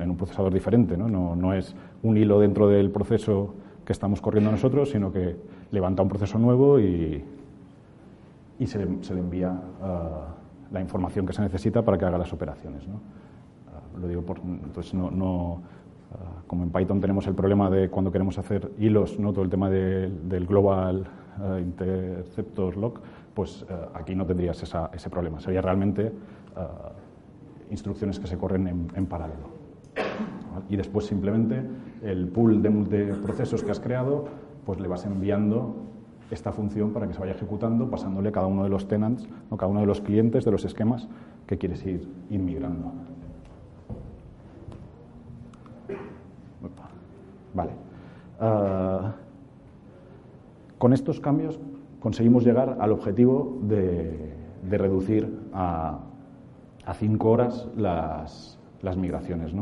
en, 0.00 0.16
procesador 0.16 0.52
diferente. 0.52 0.96
¿no? 0.96 1.36
¿no? 1.36 1.52
Es 1.52 1.74
un 2.02 2.16
hilo 2.16 2.40
dentro 2.40 2.68
del 2.68 2.90
proceso 2.90 3.54
que 3.84 3.92
estamos 3.92 4.22
corriendo 4.22 4.50
nosotros, 4.50 4.90
sino 4.90 5.12
que 5.12 5.36
levanta 5.72 6.02
un 6.02 6.08
proceso 6.08 6.38
nuevo 6.38 6.80
y, 6.80 7.22
se, 8.64 8.78
le, 8.78 9.20
envía 9.20 9.50
uh, 9.50 10.72
la 10.72 10.80
información 10.80 11.26
que 11.26 11.34
se 11.34 11.42
necesita 11.42 11.82
para 11.82 11.98
que 11.98 12.06
haga 12.06 12.16
las 12.16 12.32
operaciones. 12.32 12.82
Uh, 12.86 14.00
lo 14.00 14.08
digo 14.08 14.22
por, 14.22 14.38
entonces 14.38 14.94
no, 14.94 15.60
como 16.46 16.62
en 16.62 16.70
Python 16.70 17.00
tenemos 17.00 17.26
el 17.26 17.34
problema 17.34 17.68
de 17.68 17.90
cuando 17.90 18.10
queremos 18.10 18.38
hacer 18.38 18.70
hilos, 18.78 19.18
¿no? 19.18 19.32
todo 19.32 19.44
el 19.44 19.50
tema 19.50 19.68
de, 19.68 20.08
del 20.08 20.46
global 20.46 21.06
uh, 21.40 21.58
interceptor 21.58 22.76
lock, 22.76 23.00
pues 23.34 23.62
uh, 23.62 23.96
aquí 23.96 24.14
no 24.14 24.26
tendrías 24.26 24.62
ese 24.62 25.10
problema. 25.10 25.40
Sería 25.40 25.62
realmente 25.62 26.06
uh, 26.56 27.70
instrucciones 27.70 28.18
que 28.18 28.26
se 28.26 28.36
corren 28.36 28.88
en, 28.94 29.06
paralelo. 29.06 29.58
Y 30.68 30.76
después 30.76 31.06
simplemente 31.06 31.62
el 32.02 32.28
pool 32.28 32.62
de, 32.62 32.70
de 32.70 33.14
procesos 33.14 33.62
que 33.62 33.70
has 33.70 33.80
creado, 33.80 34.26
pues 34.64 34.80
le 34.80 34.88
vas 34.88 35.04
enviando 35.04 35.76
esta 36.30 36.52
función 36.52 36.92
para 36.92 37.06
que 37.06 37.14
se 37.14 37.20
vaya 37.20 37.32
ejecutando, 37.32 37.90
pasándole 37.90 38.32
cada 38.32 38.46
uno 38.46 38.64
de 38.64 38.68
los 38.68 38.86
tenants, 38.88 39.28
¿no? 39.50 39.56
cada 39.56 39.70
uno 39.70 39.80
de 39.80 39.86
los 39.86 40.00
clientes 40.00 40.44
de 40.44 40.50
los 40.50 40.64
esquemas 40.64 41.08
que 41.46 41.58
quieres 41.58 41.84
ir, 41.86 42.08
ir 42.30 42.40
migrando. 42.40 42.92
Vale. 47.54 47.72
Uh, 48.40 49.27
con 50.78 50.92
estos 50.92 51.20
cambios 51.20 51.58
conseguimos 52.00 52.44
llegar 52.44 52.78
al 52.80 52.92
objetivo 52.92 53.58
de, 53.62 54.34
reducir 54.70 55.28
a, 55.52 55.98
cinco 56.94 57.30
horas 57.30 57.68
las, 57.76 58.58
migraciones. 58.96 59.52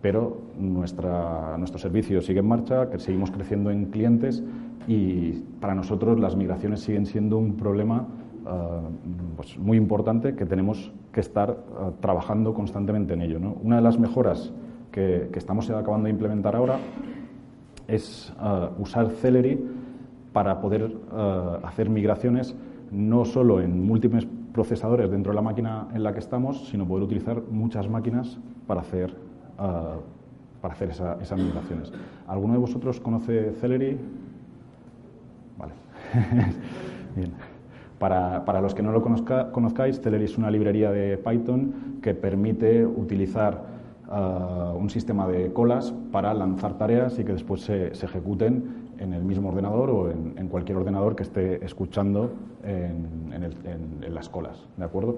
Pero 0.00 0.42
nuestro 0.58 1.78
servicio 1.78 2.20
sigue 2.20 2.40
en 2.40 2.46
marcha, 2.46 2.88
que 2.90 2.98
seguimos 2.98 3.30
creciendo 3.30 3.70
en 3.70 3.86
clientes 3.86 4.44
y 4.86 5.32
para 5.60 5.74
nosotros 5.74 6.20
las 6.20 6.36
migraciones 6.36 6.80
siguen 6.80 7.06
siendo 7.06 7.36
un 7.36 7.56
problema 7.56 8.06
uh, 8.44 9.36
pues 9.36 9.58
muy 9.58 9.76
importante 9.76 10.34
que 10.34 10.46
tenemos 10.46 10.92
que 11.12 11.20
estar 11.20 11.50
uh, 11.50 11.90
trabajando 12.00 12.54
constantemente 12.54 13.14
en 13.14 13.22
ello. 13.22 13.40
Una 13.62 13.76
de 13.76 13.82
las 13.82 13.98
mejoras 13.98 14.52
que, 14.92 15.28
estamos 15.34 15.68
acabando 15.70 16.04
de 16.04 16.10
implementar 16.10 16.54
ahora 16.54 16.78
es 17.88 18.32
uh, 18.40 18.80
usar 18.80 19.10
Celery 19.10 19.58
para 20.38 20.60
poder 20.60 20.84
uh, 20.84 21.66
hacer 21.66 21.90
migraciones 21.90 22.54
no 22.92 23.24
solo 23.24 23.60
en 23.60 23.84
múltiples 23.84 24.24
procesadores 24.52 25.10
dentro 25.10 25.32
de 25.32 25.34
la 25.34 25.42
máquina 25.42 25.88
en 25.92 26.04
la 26.04 26.12
que 26.12 26.20
estamos, 26.20 26.68
sino 26.68 26.86
poder 26.86 27.02
utilizar 27.02 27.42
muchas 27.50 27.88
máquinas 27.88 28.38
para 28.68 28.82
hacer, 28.82 29.16
uh, 29.58 30.00
para 30.62 30.74
hacer 30.74 30.90
esa, 30.90 31.18
esas 31.20 31.40
migraciones. 31.40 31.92
¿Alguno 32.28 32.52
de 32.52 32.60
vosotros 32.60 33.00
conoce 33.00 33.50
Celery? 33.54 33.98
Vale. 35.58 35.72
Bien. 37.16 37.32
Para, 37.98 38.44
para, 38.44 38.60
los 38.60 38.76
que 38.76 38.82
no 38.84 38.92
lo 38.92 39.02
conozcáis, 39.02 40.00
Celery 40.00 40.26
es 40.26 40.38
una 40.38 40.52
librería 40.52 40.92
de 40.92 41.18
Python 41.18 41.98
que 42.00 42.14
permite 42.14 42.86
utilizar 42.86 43.60
uh, 44.08 44.78
un 44.78 44.88
sistema 44.88 45.26
de 45.26 45.52
colas 45.52 45.92
para 46.12 46.32
lanzar 46.32 46.78
tareas 46.78 47.18
y 47.18 47.24
que 47.24 47.32
después 47.32 47.62
se 47.62 47.88
ejecuten 47.88 48.86
en 48.98 49.12
el 49.12 49.22
mismo 49.24 49.48
ordenador 49.48 49.90
o 49.90 50.10
en, 50.10 50.34
en, 50.36 50.48
cualquier 50.48 50.78
ordenador 50.78 51.16
que 51.16 51.22
esté 51.22 51.64
escuchando 51.64 52.32
en, 52.62 53.32
en, 53.32 53.42
el, 53.42 53.54
en, 54.04 54.14
las 54.14 54.28
colas. 54.28 54.66
¿De 54.76 54.84
acuerdo? 54.84 55.16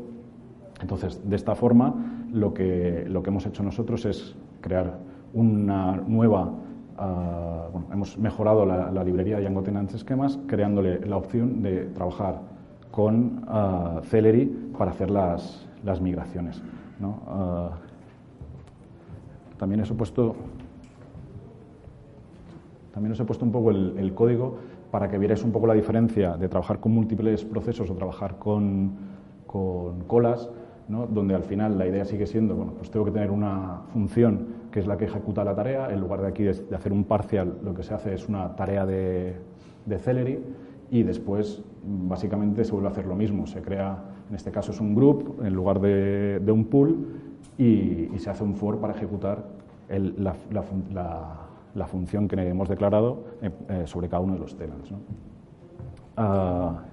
Entonces, 0.80 1.20
de 1.28 1.36
esta 1.36 1.54
forma, 1.54 2.26
lo 2.32 2.54
que, 2.54 3.04
lo 3.08 3.22
que 3.22 3.30
hemos 3.30 3.46
hecho 3.46 3.62
nosotros 3.62 4.04
es 4.04 4.34
crear 4.60 4.98
una 5.34 5.96
nueva. 5.96 6.44
Uh, 6.98 7.72
bueno, 7.72 7.86
hemos 7.92 8.18
mejorado 8.18 8.66
la, 8.66 8.90
la, 8.90 9.04
librería 9.04 9.36
de 9.36 9.42
Django 9.42 9.62
Tenants 9.62 9.94
Esquemas, 9.94 10.38
creándole 10.46 11.00
la 11.06 11.16
opción 11.16 11.62
de 11.62 11.86
trabajar 11.86 12.40
con 12.90 13.44
uh, 13.48 14.02
Celery 14.02 14.46
para 14.76 14.90
hacer 14.90 15.10
las, 15.10 15.66
las 15.84 16.00
migraciones. 16.00 16.62
¿no? 16.98 17.20
Uh, 17.26 17.70
también 19.58 19.80
he 19.80 19.94
puesto, 19.94 20.36
también 22.92 23.12
os 23.12 23.20
he 23.20 23.24
puesto 23.24 23.44
un 23.44 23.52
poco 23.52 23.70
el, 23.70 23.94
el 23.98 24.14
código 24.14 24.56
para 24.90 25.08
que 25.08 25.18
vierais 25.18 25.44
un 25.44 25.52
poco 25.52 25.66
la 25.66 25.74
diferencia 25.74 26.36
de 26.36 26.48
trabajar 26.48 26.80
con 26.80 26.92
múltiples 26.92 27.44
procesos 27.44 27.90
o 27.90 27.94
trabajar 27.94 28.38
con, 28.38 28.92
con 29.46 30.00
colas, 30.06 30.50
¿no? 30.88 31.06
donde 31.06 31.34
al 31.34 31.44
final 31.44 31.78
la 31.78 31.86
idea 31.86 32.04
sigue 32.04 32.26
siendo, 32.26 32.56
bueno, 32.56 32.72
pues 32.76 32.90
tengo 32.90 33.04
que 33.04 33.12
tener 33.12 33.30
una 33.30 33.82
función 33.92 34.60
que 34.70 34.80
es 34.80 34.86
la 34.86 34.96
que 34.96 35.04
ejecuta 35.04 35.44
la 35.44 35.54
tarea, 35.54 35.92
en 35.92 36.00
lugar 36.00 36.20
de 36.20 36.28
aquí 36.28 36.42
de 36.42 36.76
hacer 36.76 36.92
un 36.92 37.04
parcial, 37.04 37.58
lo 37.62 37.74
que 37.74 37.82
se 37.82 37.94
hace 37.94 38.14
es 38.14 38.28
una 38.28 38.54
tarea 38.56 38.86
de, 38.86 39.36
de 39.86 39.98
Celery 39.98 40.38
y 40.90 41.02
después 41.02 41.62
básicamente 41.84 42.64
se 42.64 42.72
vuelve 42.72 42.88
a 42.88 42.90
hacer 42.90 43.06
lo 43.06 43.14
mismo, 43.14 43.46
se 43.46 43.62
crea, 43.62 43.98
en 44.28 44.34
este 44.34 44.50
caso 44.50 44.72
es 44.72 44.80
un 44.80 44.94
group 44.94 45.40
en 45.44 45.54
lugar 45.54 45.80
de, 45.80 46.40
de 46.40 46.52
un 46.52 46.64
pool 46.64 47.06
y, 47.56 48.08
y, 48.14 48.18
se 48.18 48.30
hace 48.30 48.44
un 48.44 48.54
for 48.54 48.78
para 48.78 48.94
ejecutar 48.94 49.44
el, 49.88 50.14
la, 50.22 50.34
la, 50.50 50.64
la, 50.92 51.49
la, 51.74 51.86
función 51.86 52.28
que 52.28 52.36
hemos 52.36 52.68
declarado 52.68 53.24
eh, 53.42 53.50
eh, 53.68 53.82
sobre 53.86 54.08
cada 54.08 54.22
uno 54.22 54.34
de 54.34 54.40
los 54.40 54.56
tenants. 54.56 54.90
Uh, 56.18 56.90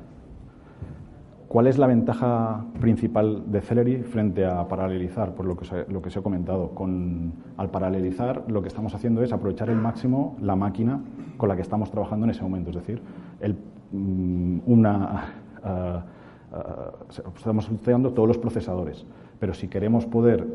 ¿Cuál 1.48 1.68
es 1.68 1.78
la 1.78 1.88
ventaja 1.88 2.66
principal 2.82 3.50
de 3.50 3.62
Celery 3.62 4.04
frente 4.04 4.46
a 4.46 4.68
paralelizar? 4.68 5.34
Por 5.34 5.46
lo 5.46 5.56
que, 5.56 5.64
se, 5.64 5.86
lo 5.90 6.02
que 6.02 6.10
ha 6.18 6.22
comentado. 6.22 6.72
Con, 6.72 7.32
al 7.56 7.70
paralelizar, 7.70 8.44
lo 8.48 8.62
que 8.62 8.68
estamos 8.68 8.94
haciendo 8.94 9.24
es 9.24 9.32
aprovechar 9.32 9.70
al 9.70 9.78
máximo 9.78 10.36
la 10.42 10.58
máquina 10.58 11.00
con 11.38 11.48
la 11.48 11.56
que 11.56 11.62
estamos 11.62 11.90
trabajando 11.90 12.26
en 12.26 12.32
ese 12.32 12.44
momento. 12.44 12.72
Es 12.72 12.76
decir, 12.76 13.02
el, 13.40 13.56
mm, 13.94 14.60
una, 14.66 15.24
uh, 15.64 16.58
uh, 16.58 17.34
estamos 17.38 17.70
utilizando 17.70 18.12
todos 18.12 18.28
los 18.28 18.38
procesadores 18.38 19.06
Pero 19.40 19.54
si 19.54 19.70
queremos 19.70 20.06
poder 20.06 20.46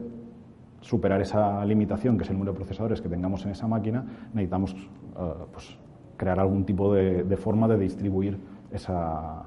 superar 0.82 1.20
esa 1.22 1.64
limitación, 1.64 2.18
que 2.18 2.24
es 2.24 2.30
el 2.30 2.34
número 2.34 2.52
de 2.52 2.56
procesadores 2.56 3.00
que 3.00 3.08
tengamos 3.08 3.44
en 3.46 3.52
esa 3.52 3.66
máquina, 3.66 4.04
necesitamos 4.34 4.74
eh, 4.74 5.32
pues, 5.50 5.78
crear 6.16 6.38
algún 6.38 6.64
tipo 6.64 6.92
de, 6.94 7.36
forma 7.36 7.66
de 7.68 7.78
distribuir 7.78 8.38
esa, 8.70 9.44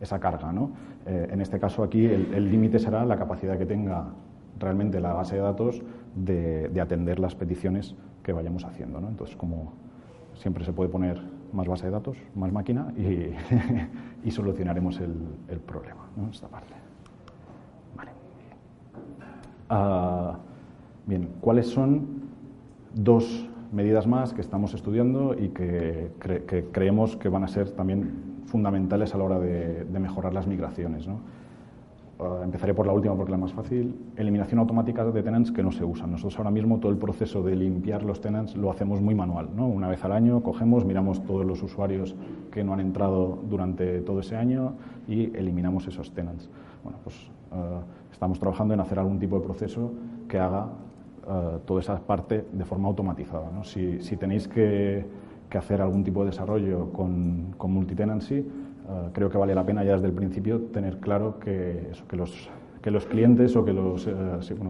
esa 0.00 0.20
carga. 0.20 0.52
¿no? 0.52 0.70
Eh, 1.06 1.28
en 1.32 1.40
este 1.40 1.58
caso 1.58 1.82
aquí 1.82 2.06
el 2.06 2.50
límite 2.50 2.78
será 2.78 3.04
la 3.04 3.16
capacidad 3.16 3.58
que 3.58 3.66
tenga 3.66 4.06
realmente 4.58 5.00
la 5.00 5.12
base 5.12 5.36
de 5.36 5.42
datos 5.42 5.82
de, 6.14 6.80
atender 6.80 7.18
las 7.18 7.34
peticiones 7.34 7.94
que 8.22 8.32
vayamos 8.32 8.64
haciendo. 8.64 9.00
¿no? 9.00 9.08
Entonces, 9.08 9.36
como 9.36 9.72
siempre 10.34 10.64
se 10.64 10.72
puede 10.72 10.90
poner 10.90 11.20
más 11.52 11.68
base 11.68 11.86
de 11.86 11.92
datos, 11.92 12.16
más 12.34 12.52
máquina 12.52 12.92
y, 12.96 14.30
solucionaremos 14.30 15.00
el, 15.00 15.60
problema, 15.60 16.06
¿no? 16.16 16.28
esta 16.30 16.48
parte. 16.48 16.74
Ah, 19.70 20.38
bien, 21.06 21.28
¿cuáles 21.40 21.66
son 21.66 22.06
dos 22.94 23.48
medidas 23.72 24.06
más 24.06 24.32
que 24.32 24.40
estamos 24.40 24.74
estudiando 24.74 25.34
y 25.34 25.48
que, 25.48 26.10
creemos 26.72 27.16
que 27.16 27.28
van 27.28 27.44
a 27.44 27.48
ser 27.48 27.70
también 27.72 28.42
fundamentales 28.46 29.14
a 29.14 29.18
la 29.18 29.24
hora 29.24 29.38
de, 29.40 29.86
mejorar 29.98 30.32
las 30.32 30.46
migraciones? 30.46 31.06
Eh, 31.06 32.22
empezaré 32.44 32.74
por 32.74 32.86
la 32.86 32.92
última 32.92 33.14
porque 33.16 33.32
es 33.32 33.38
la 33.38 33.38
más 33.38 33.52
fácil. 33.52 33.96
Eliminación 34.16 34.60
automática 34.60 35.04
de 35.04 35.22
tenants 35.22 35.50
que 35.50 35.62
no 35.62 35.72
se 35.72 35.84
usan. 35.84 36.12
Nosotros 36.12 36.38
ahora 36.38 36.50
mismo 36.50 36.78
todo 36.78 36.92
el 36.92 36.98
proceso 36.98 37.42
de 37.42 37.56
limpiar 37.56 38.04
los 38.04 38.20
tenants 38.20 38.56
lo 38.56 38.70
hacemos 38.70 39.00
muy 39.00 39.14
manual. 39.14 39.48
Una 39.56 39.88
vez 39.88 40.04
al 40.04 40.12
año 40.12 40.42
cogemos, 40.42 40.84
miramos 40.84 41.24
todos 41.24 41.44
los 41.44 41.62
usuarios 41.62 42.14
que 42.52 42.62
no 42.62 42.72
han 42.72 42.80
entrado 42.80 43.38
durante 43.48 44.00
todo 44.00 44.20
ese 44.20 44.36
año 44.36 44.74
y 45.08 45.36
eliminamos 45.36 45.88
esos 45.88 46.12
tenants. 46.12 46.48
Bueno, 46.84 46.98
pues 47.02 47.16
eh, 47.52 47.80
estamos 48.12 48.38
trabajando 48.38 48.74
en 48.74 48.80
hacer 48.80 48.98
algún 49.00 49.18
tipo 49.18 49.38
de 49.38 49.44
proceso 49.44 49.90
que 50.28 50.38
haga 50.38 50.68
eh, 51.26 51.58
toda 51.64 51.80
esa 51.80 51.98
parte 52.00 52.46
de 52.52 52.64
forma 52.64 52.88
automatizada. 52.88 53.50
Si, 53.64 54.16
tenéis 54.16 54.48
que, 54.48 55.04
hacer 55.54 55.80
algún 55.80 56.02
tipo 56.02 56.24
de 56.24 56.30
desarrollo 56.30 56.90
con, 56.90 57.54
con 57.56 57.70
multitenancy, 57.70 58.44
eh, 58.86 59.08
creo 59.12 59.30
que 59.30 59.38
vale 59.38 59.54
la 59.54 59.64
pena 59.64 59.84
ya 59.84 59.92
desde 59.92 60.08
el 60.08 60.12
principio 60.12 60.60
tener 60.72 60.98
claro 60.98 61.38
que, 61.38 61.90
los, 62.12 63.06
clientes 63.06 63.56
o 63.56 63.64
que 63.64 63.72
los, 63.72 64.06
eh, 64.06 64.12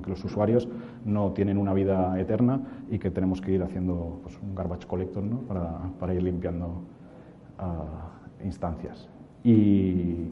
que 0.03 0.11
los 0.11 0.25
usuarios 0.25 0.69
no 1.05 1.33
tienen 1.33 1.59
una 1.59 1.73
vida 1.73 2.21
eterna 2.21 2.61
y 2.91 2.99
que 2.99 3.11
tenemos 3.11 3.41
que 3.41 3.53
ir 3.53 3.63
haciendo 3.63 4.21
pues, 4.23 4.39
un 4.41 4.55
garbage 4.55 4.87
collector 4.87 5.25
para, 5.99 6.15
ir 6.15 6.23
limpiando 6.23 6.83
uh, 7.59 8.45
instancias. 8.45 9.09
Y, 9.43 10.29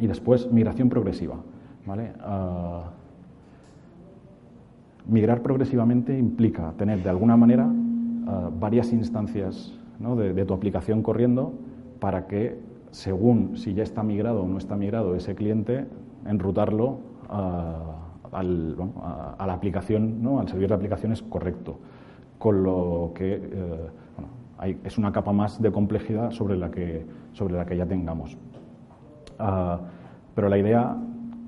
y, 0.00 0.06
después, 0.06 0.50
migración 0.50 0.88
progresiva. 0.88 1.36
¿vale? 1.86 2.12
Uh, 5.06 5.12
migrar 5.12 5.42
progresivamente 5.42 6.16
implica 6.18 6.72
tener 6.76 7.02
de 7.02 7.10
alguna 7.10 7.36
manera 7.36 7.66
uh, 7.66 8.50
varias 8.58 8.92
instancias 8.92 9.78
¿no? 9.98 10.16
de, 10.16 10.44
tu 10.44 10.54
aplicación 10.54 11.02
corriendo 11.02 11.52
para 12.00 12.26
que 12.26 12.58
según 12.90 13.56
si 13.56 13.74
ya 13.74 13.82
está 13.82 14.02
migrado 14.02 14.42
o 14.42 14.48
no 14.48 14.58
está 14.58 14.76
migrado 14.76 15.14
ese 15.14 15.34
cliente, 15.34 15.86
enrutarlo 16.26 16.98
a, 17.28 18.02
al, 18.32 18.76
a, 19.38 19.46
la 19.46 19.52
aplicación, 19.52 20.22
¿no? 20.22 20.40
al 20.40 20.48
servicio 20.48 20.68
de 20.68 20.74
aplicaciones 20.74 21.22
correcto. 21.22 21.78
Con 22.38 22.62
lo 22.62 23.12
que 23.14 23.40
eh, 23.40 24.76
es 24.84 24.98
una 24.98 25.12
capa 25.12 25.32
más 25.32 25.60
de 25.60 25.70
complejidad 25.70 26.30
sobre 26.32 26.56
la 26.56 26.70
que, 26.70 27.06
sobre 27.32 27.54
la 27.54 27.64
que 27.64 27.76
ya 27.76 27.86
tengamos. 27.86 28.36
Ah, 29.38 29.80
pero 30.34 30.48
la 30.48 30.58
idea 30.58 30.96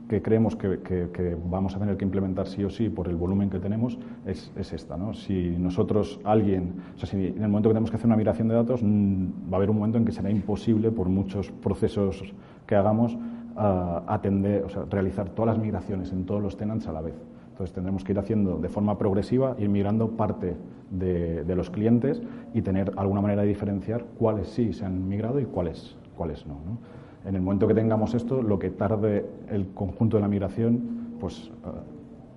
que 0.08 0.20
creemos 0.20 0.54
que, 0.56 1.36
vamos 1.46 1.74
a 1.76 1.78
tener 1.78 1.96
que 1.96 2.04
implementar 2.04 2.46
sí 2.46 2.62
o 2.64 2.70
sí 2.70 2.88
por 2.88 3.08
el 3.08 3.16
volumen 3.16 3.48
que 3.48 3.58
tenemos 3.58 3.98
es, 4.26 4.50
esta. 4.56 4.96
¿no? 4.96 5.14
Si 5.14 5.56
nosotros, 5.58 6.20
alguien, 6.24 6.74
o 6.94 6.98
sea, 6.98 7.08
si 7.08 7.16
en 7.16 7.42
el 7.42 7.48
momento 7.48 7.70
que 7.70 7.74
tenemos 7.74 7.90
que 7.90 7.96
hacer 7.96 8.06
una 8.06 8.16
migración 8.16 8.48
de 8.48 8.54
datos, 8.54 8.82
mm, 8.82 9.50
va 9.50 9.54
a 9.54 9.56
haber 9.56 9.70
un 9.70 9.76
momento 9.76 9.98
en 9.98 10.04
que 10.04 10.12
será 10.12 10.30
imposible, 10.30 10.90
por 10.90 11.08
muchos 11.08 11.50
procesos 11.50 12.34
que 12.66 12.74
hagamos, 12.74 13.16
ah, 13.56 14.02
atender, 14.06 14.64
o 14.64 14.68
sea, 14.68 14.84
realizar 14.90 15.30
todas 15.30 15.56
las 15.56 15.64
migraciones 15.64 16.12
en 16.12 16.26
todos 16.26 16.42
los 16.42 16.56
tenants 16.56 16.86
a 16.86 16.92
la 16.92 17.00
vez. 17.00 17.14
Entonces 17.50 17.72
tendremos 17.72 18.04
que 18.04 18.12
ir 18.12 18.18
haciendo 18.18 18.58
de 18.58 18.68
forma 18.68 18.98
progresiva, 18.98 19.54
ir 19.58 19.68
migrando 19.68 20.10
parte 20.10 20.56
de, 20.90 21.44
de 21.44 21.56
los 21.56 21.70
clientes 21.70 22.20
y 22.52 22.62
tener 22.62 22.92
alguna 22.96 23.20
manera 23.20 23.42
de 23.42 23.48
diferenciar 23.48 24.04
cuáles 24.18 24.48
sí 24.48 24.72
se 24.72 24.84
han 24.84 25.08
migrado 25.08 25.38
y 25.40 25.44
cuáles, 25.44 25.96
cuáles 26.16 26.46
no. 26.46 26.54
¿no? 26.54 27.03
En 27.24 27.34
el 27.34 27.40
momento 27.40 27.66
que 27.66 27.74
tengamos 27.74 28.14
esto, 28.14 28.42
lo 28.42 28.58
que 28.58 28.70
tarde 28.70 29.26
el 29.48 29.68
conjunto 29.68 30.18
de 30.18 30.20
la 30.22 30.28
migración, 30.28 31.16
pues 31.20 31.50
eh, 31.64 31.68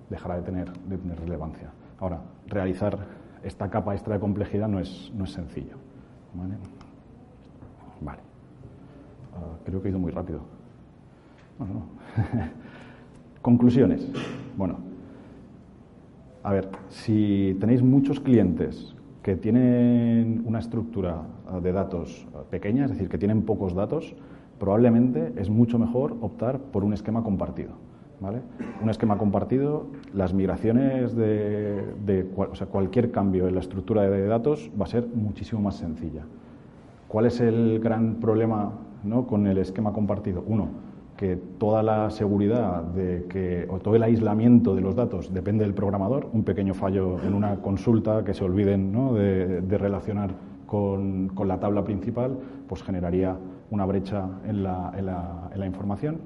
dejará 0.08 0.36
de 0.36 0.42
tener, 0.42 0.72
de 0.72 0.96
tener 0.96 1.20
relevancia. 1.20 1.70
Ahora, 1.98 2.20
realizar 2.46 2.98
esta 3.42 3.68
capa 3.70 3.94
extra 3.94 4.14
de 4.14 4.20
complejidad 4.20 4.68
no 4.68 4.78
es, 4.78 5.12
no 5.14 5.24
es 5.24 5.32
sencillo. 5.32 5.76
Vale. 8.00 8.20
Ah, 9.34 9.56
creo 9.64 9.82
que 9.82 9.88
he 9.88 9.90
ido 9.90 9.98
muy 9.98 10.10
rápido. 10.10 10.40
Bueno, 11.58 11.74
no. 11.74 11.82
Conclusiones. 13.42 14.06
Bueno, 14.56 14.76
a 16.42 16.52
ver, 16.52 16.68
si 16.88 17.56
tenéis 17.60 17.82
muchos 17.82 18.20
clientes 18.20 18.94
que 19.22 19.36
tienen 19.36 20.42
una 20.46 20.60
estructura 20.60 21.22
de 21.62 21.72
datos 21.72 22.26
pequeña, 22.50 22.86
es 22.86 22.92
decir, 22.92 23.08
que 23.08 23.18
tienen 23.18 23.42
pocos 23.42 23.74
datos, 23.74 24.14
probablemente 24.58 25.32
es 25.36 25.50
mucho 25.50 25.78
mejor 25.78 26.16
optar 26.20 26.58
por 26.58 26.84
un 26.84 26.92
esquema 26.92 27.22
compartido. 27.22 27.72
¿vale? 28.20 28.40
Un 28.82 28.90
esquema 28.90 29.16
compartido, 29.18 29.86
las 30.12 30.34
migraciones 30.34 31.14
de, 31.14 32.26
o 32.36 32.54
sea, 32.54 32.66
cualquier 32.66 33.10
cambio 33.10 33.48
en 33.48 33.54
la 33.54 33.60
estructura 33.60 34.02
de 34.02 34.26
datos 34.26 34.70
va 34.78 34.84
a 34.84 34.88
ser 34.88 35.06
muchísimo 35.14 35.60
más 35.60 35.76
sencilla. 35.76 36.22
¿Cuál 37.06 37.26
es 37.26 37.40
el 37.40 37.80
gran 37.80 38.16
problema 38.16 38.72
¿no? 39.04 39.26
con 39.26 39.46
el 39.46 39.58
esquema 39.58 39.92
compartido? 39.92 40.44
Uno, 40.46 40.68
que 41.16 41.36
toda 41.36 41.82
la 41.82 42.10
seguridad 42.10 42.82
de 42.82 43.26
que, 43.28 43.66
o 43.70 43.78
todo 43.78 43.96
el 43.96 44.02
aislamiento 44.02 44.74
de 44.74 44.82
los 44.82 44.94
datos 44.94 45.32
depende 45.32 45.64
del 45.64 45.74
programador. 45.74 46.28
Un 46.32 46.44
pequeño 46.44 46.74
fallo 46.74 47.20
en 47.24 47.34
una 47.34 47.56
consulta 47.56 48.24
que 48.24 48.34
se 48.34 48.44
olviden 48.44 48.92
¿no? 48.92 49.14
de, 49.14 49.60
de, 49.62 49.78
relacionar 49.78 50.30
con, 50.66 51.28
con 51.28 51.48
la 51.48 51.58
tabla 51.58 51.82
principal, 51.82 52.38
pues 52.68 52.82
generaría 52.82 53.36
una 53.70 53.84
brecha 53.84 54.28
en 54.46 54.62
la, 54.62 54.92
la, 55.02 55.50
la 55.54 55.66
información 55.66 56.18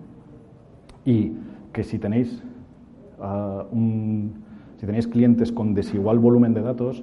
y 1.04 1.32
que 1.72 1.82
si 1.84 1.98
tenéis, 1.98 2.42
un, 3.70 4.34
si 4.76 4.86
tenéis 4.86 5.08
clientes 5.08 5.52
con 5.52 5.74
desigual 5.74 6.18
volumen 6.18 6.54
de 6.54 6.62
datos, 6.62 7.02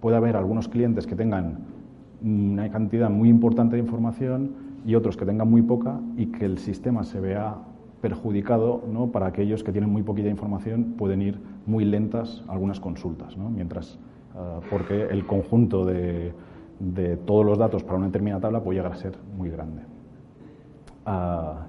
puede 0.00 0.16
haber 0.16 0.36
algunos 0.36 0.68
clientes 0.68 1.06
que 1.06 1.14
tengan 1.14 1.58
una 2.22 2.70
cantidad 2.70 3.10
muy 3.10 3.28
importante 3.28 3.76
de 3.76 3.82
información 3.82 4.52
y 4.84 4.94
otros 4.94 5.16
que 5.16 5.24
tengan 5.24 5.48
muy 5.48 5.62
poca 5.62 6.00
y 6.16 6.26
que 6.26 6.44
el 6.44 6.58
sistema 6.58 7.04
se 7.04 7.20
vea 7.20 7.56
perjudicado 8.00 8.82
¿no? 8.92 9.08
para 9.08 9.26
aquellos 9.26 9.62
que 9.62 9.72
tienen 9.72 9.90
muy 9.90 10.02
poquita 10.02 10.28
información 10.28 10.94
pueden 10.96 11.20
ir 11.22 11.38
muy 11.66 11.84
lentas 11.84 12.44
algunas 12.48 12.80
consultas, 12.80 13.36
¿no? 13.36 13.50
mientras 13.50 13.98
uh, 14.34 14.60
porque 14.70 15.02
el 15.02 15.26
conjunto 15.26 15.84
de, 15.84 16.32
de 16.80 17.16
todos 17.16 17.44
los 17.44 17.58
datos 17.58 17.82
para 17.82 17.96
una 17.96 18.06
determinada 18.06 18.40
tabla 18.40 18.60
puede 18.60 18.78
llegar 18.78 18.92
a 18.92 18.96
ser 18.96 19.16
muy 19.36 19.50
grande. 19.50 19.82
Ah, 21.04 21.66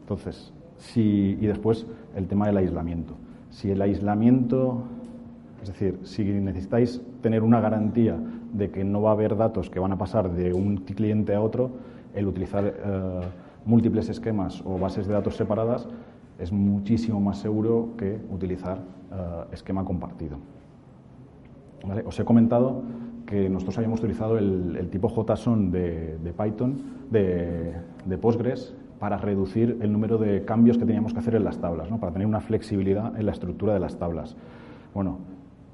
entonces, 0.00 0.52
si, 0.78 1.38
y 1.40 1.46
después 1.46 1.86
el 2.16 2.26
tema 2.26 2.46
del 2.46 2.56
aislamiento. 2.56 3.14
Si 3.50 3.70
el 3.70 3.82
aislamiento, 3.82 4.82
es 5.62 5.68
decir, 5.68 6.00
si 6.04 6.24
necesitáis 6.24 7.00
tener 7.20 7.42
una 7.42 7.60
garantía 7.60 8.16
de 8.52 8.70
que 8.70 8.84
no 8.84 9.02
va 9.02 9.10
a 9.10 9.12
haber 9.12 9.36
datos 9.36 9.70
que 9.70 9.78
van 9.78 9.92
a 9.92 9.98
pasar 9.98 10.32
de 10.32 10.52
un 10.52 10.78
cliente 10.78 11.34
a 11.34 11.40
otro, 11.40 11.70
el 12.14 12.26
utilizar 12.26 12.64
eh, 12.66 13.20
múltiples 13.64 14.08
esquemas 14.08 14.62
o 14.64 14.78
bases 14.78 15.06
de 15.06 15.14
datos 15.14 15.36
separadas 15.36 15.88
es 16.38 16.50
muchísimo 16.50 17.20
más 17.20 17.38
seguro 17.38 17.90
que 17.96 18.18
utilizar 18.32 18.78
eh, 19.12 19.44
esquema 19.52 19.84
compartido. 19.84 20.38
Os 22.04 22.18
he 22.18 22.24
comentado 22.24 22.82
que 23.30 23.48
nosotros 23.48 23.78
habíamos 23.78 24.00
utilizado 24.00 24.36
el, 24.36 24.88
tipo 24.90 25.08
JSON 25.08 25.70
de, 25.70 26.18
de 26.18 26.32
Python, 26.32 26.82
de, 27.10 27.74
de, 28.04 28.18
Postgres, 28.18 28.74
para 28.98 29.16
reducir 29.18 29.78
el 29.80 29.92
número 29.92 30.18
de 30.18 30.44
cambios 30.44 30.76
que 30.76 30.84
teníamos 30.84 31.12
que 31.12 31.20
hacer 31.20 31.36
en 31.36 31.44
las 31.44 31.58
tablas, 31.58 31.88
¿no? 31.90 31.98
para 32.00 32.12
tener 32.12 32.26
una 32.26 32.40
flexibilidad 32.40 33.16
en 33.16 33.24
la 33.24 33.32
estructura 33.32 33.72
de 33.72 33.80
las 33.80 33.96
tablas. 33.96 34.36
Bueno, 34.92 35.18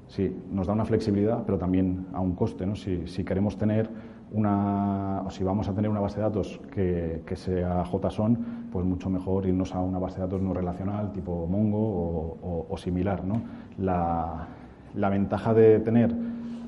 sí, 0.07 0.37
nos 0.51 0.67
da 0.67 0.73
una 0.73 0.85
flexibilidad, 0.85 1.43
pero 1.45 1.57
también 1.57 2.05
a 2.13 2.21
un 2.21 2.35
coste. 2.35 2.65
¿no? 2.67 2.75
Si, 2.75 3.07
si 3.07 3.23
queremos 3.23 3.57
tener 3.57 3.89
una, 4.31 5.23
o 5.25 5.31
si 5.31 5.43
vamos 5.43 5.67
a 5.67 5.73
tener 5.73 5.89
una 5.89 5.99
base 5.99 6.17
de 6.17 6.21
datos 6.23 6.61
que, 6.71 7.23
que, 7.25 7.35
sea 7.35 7.83
JSON, 7.85 8.67
pues 8.71 8.85
mucho 8.85 9.09
mejor 9.09 9.47
irnos 9.47 9.73
a 9.73 9.81
una 9.81 9.97
base 9.97 10.17
de 10.17 10.21
datos 10.21 10.43
no 10.43 10.53
relacional, 10.53 11.11
tipo 11.11 11.47
Mongo 11.47 11.79
o, 11.79 12.37
o, 12.43 12.67
o 12.69 12.77
similar. 12.77 13.25
¿no? 13.25 13.41
La, 13.79 14.47
la 14.93 15.09
ventaja 15.09 15.55
de 15.55 15.79
tener 15.79 16.13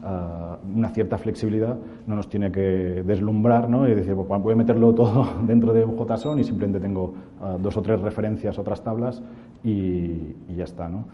una 0.01 0.89
cierta 0.89 1.17
flexibilidad 1.17 1.77
no 2.07 2.15
nos 2.15 2.29
tiene 2.29 2.51
que 2.51 3.03
deslumbrar 3.05 3.69
¿no? 3.69 3.88
y 3.88 3.93
decir, 3.93 4.15
pues, 4.15 4.41
voy 4.41 4.53
a 4.53 4.55
meterlo 4.55 4.93
todo 4.93 5.27
dentro 5.47 5.73
de 5.73 5.83
un 5.83 5.97
JSON 5.97 6.39
y 6.39 6.43
simplemente 6.43 6.79
tengo 6.79 7.13
dos 7.62 7.75
o 7.75 7.81
tres 7.81 7.99
referencias, 7.99 8.57
otras 8.57 8.83
tablas 8.83 9.21
y, 9.63 10.35
ya 10.55 10.63
está. 10.63 10.88
¿no? 10.88 11.05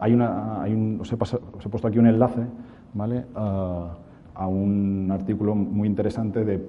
hay 0.00 0.14
una, 0.14 0.62
hay 0.62 0.72
un, 0.72 0.98
os, 1.00 1.12
he 1.12 1.16
os, 1.16 1.34
he 1.34 1.68
puesto 1.68 1.88
aquí 1.88 1.98
un 1.98 2.06
enlace 2.06 2.42
¿vale? 2.94 3.24
a 3.34 4.46
un 4.48 5.08
artículo 5.12 5.54
muy 5.54 5.86
interesante 5.86 6.44
de 6.44 6.60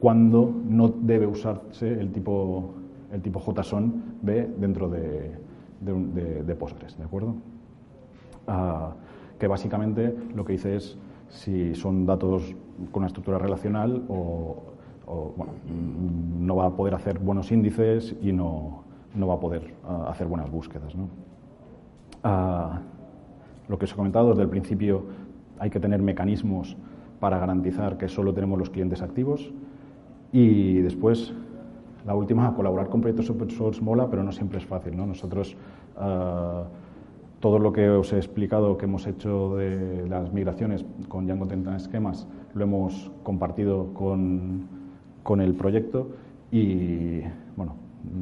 cuándo 0.00 0.52
no 0.68 0.88
debe 0.88 1.26
usarse 1.26 1.88
el 1.88 2.12
tipo, 2.12 2.74
el 3.12 3.20
tipo 3.20 3.40
JSON 3.40 4.02
B 4.22 4.48
dentro 4.58 4.88
de, 4.88 5.32
de, 5.80 6.54
Postgres, 6.54 6.96
¿de 6.96 7.04
acuerdo? 7.04 7.34
Ah, 8.46 8.92
que 9.38 9.46
básicamente 9.46 10.14
lo 10.34 10.44
que 10.44 10.52
dice 10.52 10.76
es 10.76 10.96
si 11.28 11.74
son 11.74 12.06
datos 12.06 12.54
con 12.92 13.00
una 13.00 13.06
estructura 13.06 13.38
relacional 13.38 14.04
o, 14.08 14.62
bueno, 15.36 15.52
no 16.40 16.56
va 16.56 16.66
a 16.66 16.70
poder 16.70 16.94
hacer 16.94 17.18
buenos 17.18 17.50
índices 17.50 18.14
y 18.20 18.32
no, 18.32 18.84
no 19.14 19.26
va 19.26 19.34
a 19.34 19.40
poder 19.40 19.74
ah, 19.84 20.06
hacer 20.08 20.26
buenas 20.26 20.50
búsquedas. 20.50 20.94
¿no? 20.94 21.08
Ah, 22.22 22.80
lo 23.68 23.78
que 23.78 23.84
os 23.84 23.92
he 23.92 23.96
comentado 23.96 24.30
desde 24.30 24.42
el 24.42 24.48
principio, 24.48 25.04
hay 25.58 25.70
que 25.70 25.80
tener 25.80 26.02
mecanismos 26.02 26.76
para 27.20 27.38
garantizar 27.38 27.98
que 27.98 28.08
solo 28.08 28.32
tenemos 28.32 28.58
los 28.58 28.70
clientes 28.70 29.02
activos 29.02 29.52
y 30.32 30.78
después 30.80 31.34
la 32.06 32.14
última, 32.14 32.54
colaborar 32.54 32.88
con 32.88 33.00
proyectos 33.00 33.28
open 33.28 33.50
source 33.50 33.82
mola, 33.82 34.08
pero 34.08 34.22
no 34.22 34.32
siempre 34.32 34.58
es 34.58 34.64
fácil. 34.64 34.96
¿no? 34.96 35.06
Nosotros, 35.06 35.56
uh, 35.96 36.64
todo 37.40 37.58
lo 37.58 37.72
que 37.72 37.88
os 37.88 38.12
he 38.12 38.16
explicado 38.16 38.76
que 38.76 38.86
hemos 38.86 39.06
hecho 39.06 39.56
de 39.56 40.08
las 40.08 40.32
migraciones 40.32 40.84
con 41.08 41.26
Django 41.26 41.46
Tentan 41.46 41.76
Esquemas, 41.76 42.26
lo 42.54 42.64
hemos 42.64 43.10
compartido 43.22 43.94
con, 43.94 44.66
con 45.22 45.40
el 45.40 45.54
proyecto 45.54 46.08
y, 46.50 47.20
bueno, 47.56 47.76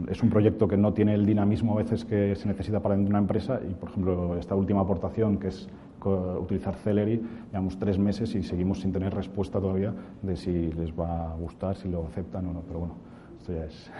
es 0.09 0.22
un 0.22 0.31
proyecto 0.31 0.68
que 0.68 0.76
no 0.76 0.92
tiene 0.92 1.14
el 1.14 1.24
dinamismo 1.24 1.74
a 1.74 1.76
veces 1.76 2.05
que 2.05 2.35
se 2.35 2.48
necesita 2.48 2.81
para 2.81 2.94
una 2.94 3.18
empresa 3.18 3.61
y, 3.68 3.72
por 3.74 3.90
ejemplo, 3.90 4.37
esta 4.37 4.55
última 4.55 4.81
aportación, 4.81 5.38
que 5.38 5.48
es 5.48 5.68
utilizar 6.40 6.76
Celery, 6.76 7.20
llevamos 7.50 7.79
tres 7.79 7.98
meses 7.98 8.35
y 8.35 8.42
seguimos 8.42 8.81
sin 8.81 8.92
tener 8.92 9.12
respuesta 9.14 9.61
todavía 9.61 9.92
de 10.22 10.37
si 10.37 10.70
les 10.72 10.92
va 10.92 11.33
a 11.33 11.35
gustar, 11.35 11.76
si 11.76 11.88
lo 11.88 12.07
aceptan 12.07 12.46
o 12.46 12.52
no. 12.52 12.61
Pero 12.61 12.79
bueno, 12.81 12.94
esto 13.38 13.52
ya 13.52 13.64
es 13.64 13.90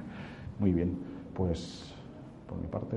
muy 0.58 0.72
bien. 0.72 0.96
Pues, 1.34 1.94
por 2.48 2.58
mi 2.58 2.66
parte... 2.66 2.96